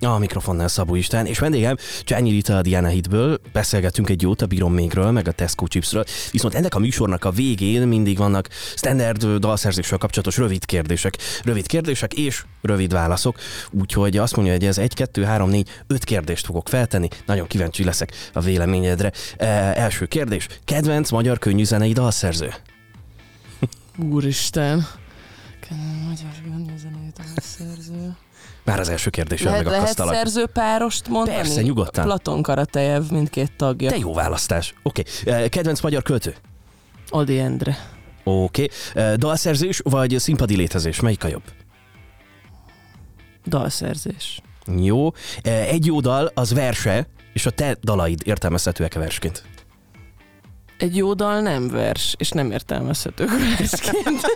A 0.04 0.18
mikrofonnál 0.18 0.68
Szabó 0.68 0.94
István, 0.94 1.26
és 1.26 1.38
vendégem 1.38 1.76
Csányi 2.04 2.30
Rita 2.30 2.56
a 2.56 2.62
Diana 2.62 2.88
Hitből. 2.88 3.40
Beszélgetünk 3.52 4.08
egy 4.08 4.22
jót 4.22 4.42
a 4.42 4.46
Bírom 4.46 4.72
mégről, 4.72 5.10
meg 5.10 5.28
a 5.28 5.32
Tesco 5.32 5.66
chipsről. 5.66 6.04
Viszont 6.30 6.54
ennek 6.54 6.74
a 6.74 6.78
műsornak 6.78 7.24
a 7.24 7.30
végén 7.30 7.88
mindig 7.88 8.16
vannak 8.16 8.48
standard 8.76 9.26
dalszerzéssel 9.26 9.98
kapcsolatos 9.98 10.36
rövid 10.36 10.64
kérdések. 10.64 11.16
Rövid 11.44 11.66
kérdések 11.66 12.14
és 12.14 12.44
rövid 12.62 12.92
válaszok. 12.92 13.38
Úgyhogy 13.70 14.16
azt 14.16 14.36
mondja, 14.36 14.54
hogy 14.54 14.64
ez 14.64 14.78
egy, 14.78 14.94
kettő, 14.94 15.24
három, 15.24 15.48
négy, 15.48 15.68
öt 15.86 16.04
kérdést 16.04 16.46
fogok 16.46 16.68
feltenni. 16.68 17.08
Nagyon 17.26 17.46
kíváncsi 17.46 17.84
leszek 17.84 18.12
a 18.32 18.40
véleményedre. 18.40 19.12
E, 19.36 19.46
első 19.76 20.06
kérdés. 20.06 20.46
Kedvenc 20.64 21.10
magyar 21.10 21.38
könnyűzenei 21.38 21.92
dalszerző? 21.92 22.54
Úristen. 23.98 24.86
Kedves 25.60 25.86
magyar 26.08 26.32
gönnyűzenei 26.44 27.12
dalszerző. 27.16 28.16
Már 28.64 28.80
az 28.80 28.88
első 28.88 29.10
kérdéssel 29.10 29.50
Lehet, 29.50 29.64
lehet 29.64 29.78
megakasztalak. 29.78 30.14
szerzőpárost 30.14 31.08
mondani? 31.08 31.36
Persze, 31.36 31.62
nyugodtan. 31.62 32.04
Platon 32.04 32.42
Karatejev 32.42 33.02
mindkét 33.10 33.52
tagja. 33.56 33.90
Te 33.90 33.98
jó 33.98 34.14
választás. 34.14 34.74
Oké. 34.82 35.02
Okay. 35.26 35.48
Kedvenc 35.48 35.80
magyar 35.80 36.02
költő? 36.02 36.34
Adi 37.08 37.38
Endre. 37.38 37.76
Oké. 38.24 38.68
Okay. 38.94 39.16
Dalszerzés 39.16 39.80
vagy 39.84 40.18
színpadi 40.18 40.56
létezés? 40.56 41.00
Melyik 41.00 41.24
a 41.24 41.28
jobb? 41.28 41.42
Dalszerzés. 43.46 44.40
Jó. 44.76 45.10
Egy 45.42 45.86
jó 45.86 46.00
dal 46.00 46.30
az 46.34 46.54
verse, 46.54 47.06
és 47.32 47.46
a 47.46 47.50
te 47.50 47.76
dalaid 47.82 48.20
értelmezhetőek 48.24 48.94
a 48.96 48.98
versként. 48.98 49.44
Egy 50.78 50.96
jó 50.96 51.14
dal 51.14 51.40
nem 51.40 51.68
vers, 51.68 52.14
és 52.18 52.30
nem 52.30 52.50
értelmezhető 52.50 53.26
versként. 53.26 54.20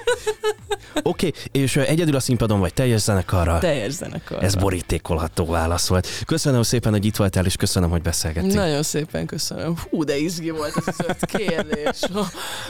Oké, 1.02 1.26
okay, 1.26 1.40
és 1.52 1.76
egyedül 1.76 2.16
a 2.16 2.20
színpadon 2.20 2.60
vagy 2.60 2.74
teljes 2.74 3.00
zenekarral? 3.00 3.58
Teljes 3.58 3.92
zenekarral. 3.92 4.44
Ez 4.44 4.54
borítékolható 4.54 5.46
válasz 5.46 5.88
volt. 5.88 6.08
Köszönöm 6.26 6.62
szépen, 6.62 6.92
hogy 6.92 7.04
itt 7.04 7.16
voltál, 7.16 7.44
és 7.44 7.56
köszönöm, 7.56 7.90
hogy 7.90 8.02
beszélgettünk. 8.02 8.54
Nagyon 8.54 8.82
szépen 8.82 9.26
köszönöm. 9.26 9.74
Hú, 9.90 10.04
de 10.04 10.16
izgi 10.16 10.50
volt 10.50 10.76
ez 10.76 10.84
az 10.86 11.04
öt 11.08 11.24
kérdés. 11.24 12.00
Ha, 12.12 12.26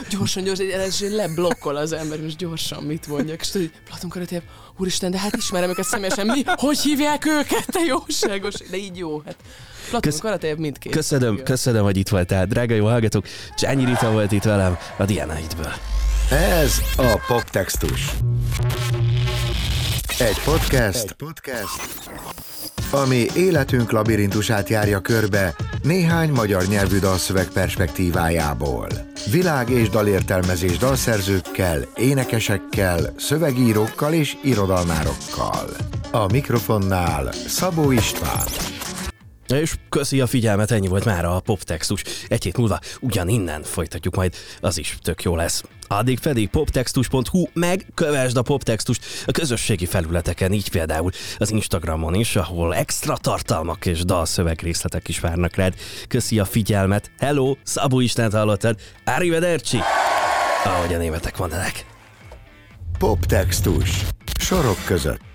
gyorsan, 0.09 0.43
gyorsan, 0.43 0.65
és 0.65 0.99
leblokkol 0.99 1.75
az 1.75 1.91
ember, 1.91 2.19
és 2.19 2.35
gyorsan 2.35 2.83
mit 2.83 3.07
mondjak. 3.07 3.41
És 3.41 3.49
tudod, 3.49 3.71
Platon 3.85 4.09
Karatev, 4.09 4.41
úristen, 4.77 5.11
de 5.11 5.19
hát 5.19 5.35
ismerem 5.35 5.69
őket 5.69 5.85
személyesen. 5.85 6.25
Mi? 6.25 6.43
Hogy 6.45 6.79
hívják 6.79 7.25
őket? 7.25 7.65
Te 7.65 7.79
jóságos. 7.79 8.55
De 8.69 8.77
így 8.77 8.97
jó. 8.97 9.21
Hát 9.25 9.35
Kösz... 9.99 10.19
Karatev 10.19 10.57
mindkét. 10.57 10.91
Köszönöm, 10.91 11.43
köszönöm, 11.43 11.83
hogy 11.83 11.97
itt 11.97 12.09
voltál. 12.09 12.45
Drága 12.45 12.73
jó 12.73 12.85
hallgatók, 12.85 13.25
Csányi 13.57 13.85
Rita 13.85 14.11
volt 14.11 14.31
itt 14.31 14.43
velem 14.43 14.77
a 14.97 15.05
Diana 15.05 15.33
Hitből. 15.33 15.73
Ez 16.31 16.81
a 16.97 17.19
Poptextus. 17.27 18.09
Egy 20.19 20.39
podcast, 20.45 21.03
Egy 21.03 21.11
podcast, 21.11 21.81
ami 22.91 23.25
életünk 23.35 23.91
labirintusát 23.91 24.69
járja 24.69 24.99
körbe 24.99 25.55
néhány 25.83 26.29
magyar 26.29 26.65
nyelvű 26.65 26.99
dalszöveg 26.99 27.47
perspektívájából. 27.47 28.87
Világ 29.31 29.69
és 29.69 29.89
dalértelmezés 29.89 30.77
dalszerzőkkel, 30.77 31.81
énekesekkel, 31.95 33.13
szövegírókkal 33.17 34.13
és 34.13 34.37
irodalmárokkal. 34.43 35.69
A 36.11 36.31
mikrofonnál 36.31 37.31
Szabó 37.47 37.91
István. 37.91 38.78
És 39.53 39.75
köszi 39.89 40.21
a 40.21 40.27
figyelmet, 40.27 40.71
ennyi 40.71 40.87
volt 40.87 41.05
már 41.05 41.25
a 41.25 41.39
poptextus. 41.39 42.03
Egy 42.27 42.43
hét 42.43 42.57
múlva 42.57 42.79
ugyaninnen 42.99 43.63
folytatjuk 43.63 44.15
majd, 44.15 44.35
az 44.59 44.77
is 44.77 44.97
tök 45.01 45.23
jó 45.23 45.35
lesz. 45.35 45.63
Addig 45.87 46.19
pedig 46.19 46.49
poptextus.hu, 46.49 47.45
meg 47.53 47.85
kövesd 47.93 48.37
a 48.37 48.41
poptextust 48.41 49.05
a 49.25 49.31
közösségi 49.31 49.85
felületeken, 49.85 50.51
így 50.51 50.69
például 50.69 51.11
az 51.37 51.51
Instagramon 51.51 52.13
is, 52.13 52.35
ahol 52.35 52.75
extra 52.75 53.17
tartalmak 53.17 53.85
és 53.85 54.03
dalszöveg 54.05 54.61
részletek 54.61 55.07
is 55.07 55.19
várnak 55.19 55.55
rád. 55.55 55.73
Köszi 56.07 56.39
a 56.39 56.45
figyelmet, 56.45 57.11
hello, 57.19 57.55
Szabó 57.63 57.99
Istent 57.99 58.33
hallottad, 58.33 58.79
arrivederci, 59.05 59.79
ahogy 60.63 60.93
a 60.93 60.97
németek 60.97 61.37
mondanak. 61.37 61.73
Poptextus. 62.97 63.89
Sorok 64.39 64.85
között. 64.85 65.28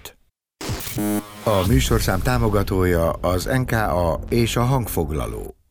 A 1.45 1.67
műsorszám 1.69 2.21
támogatója 2.21 3.11
az 3.11 3.45
NKA 3.45 4.21
és 4.29 4.57
a 4.57 4.63
hangfoglaló. 4.63 5.64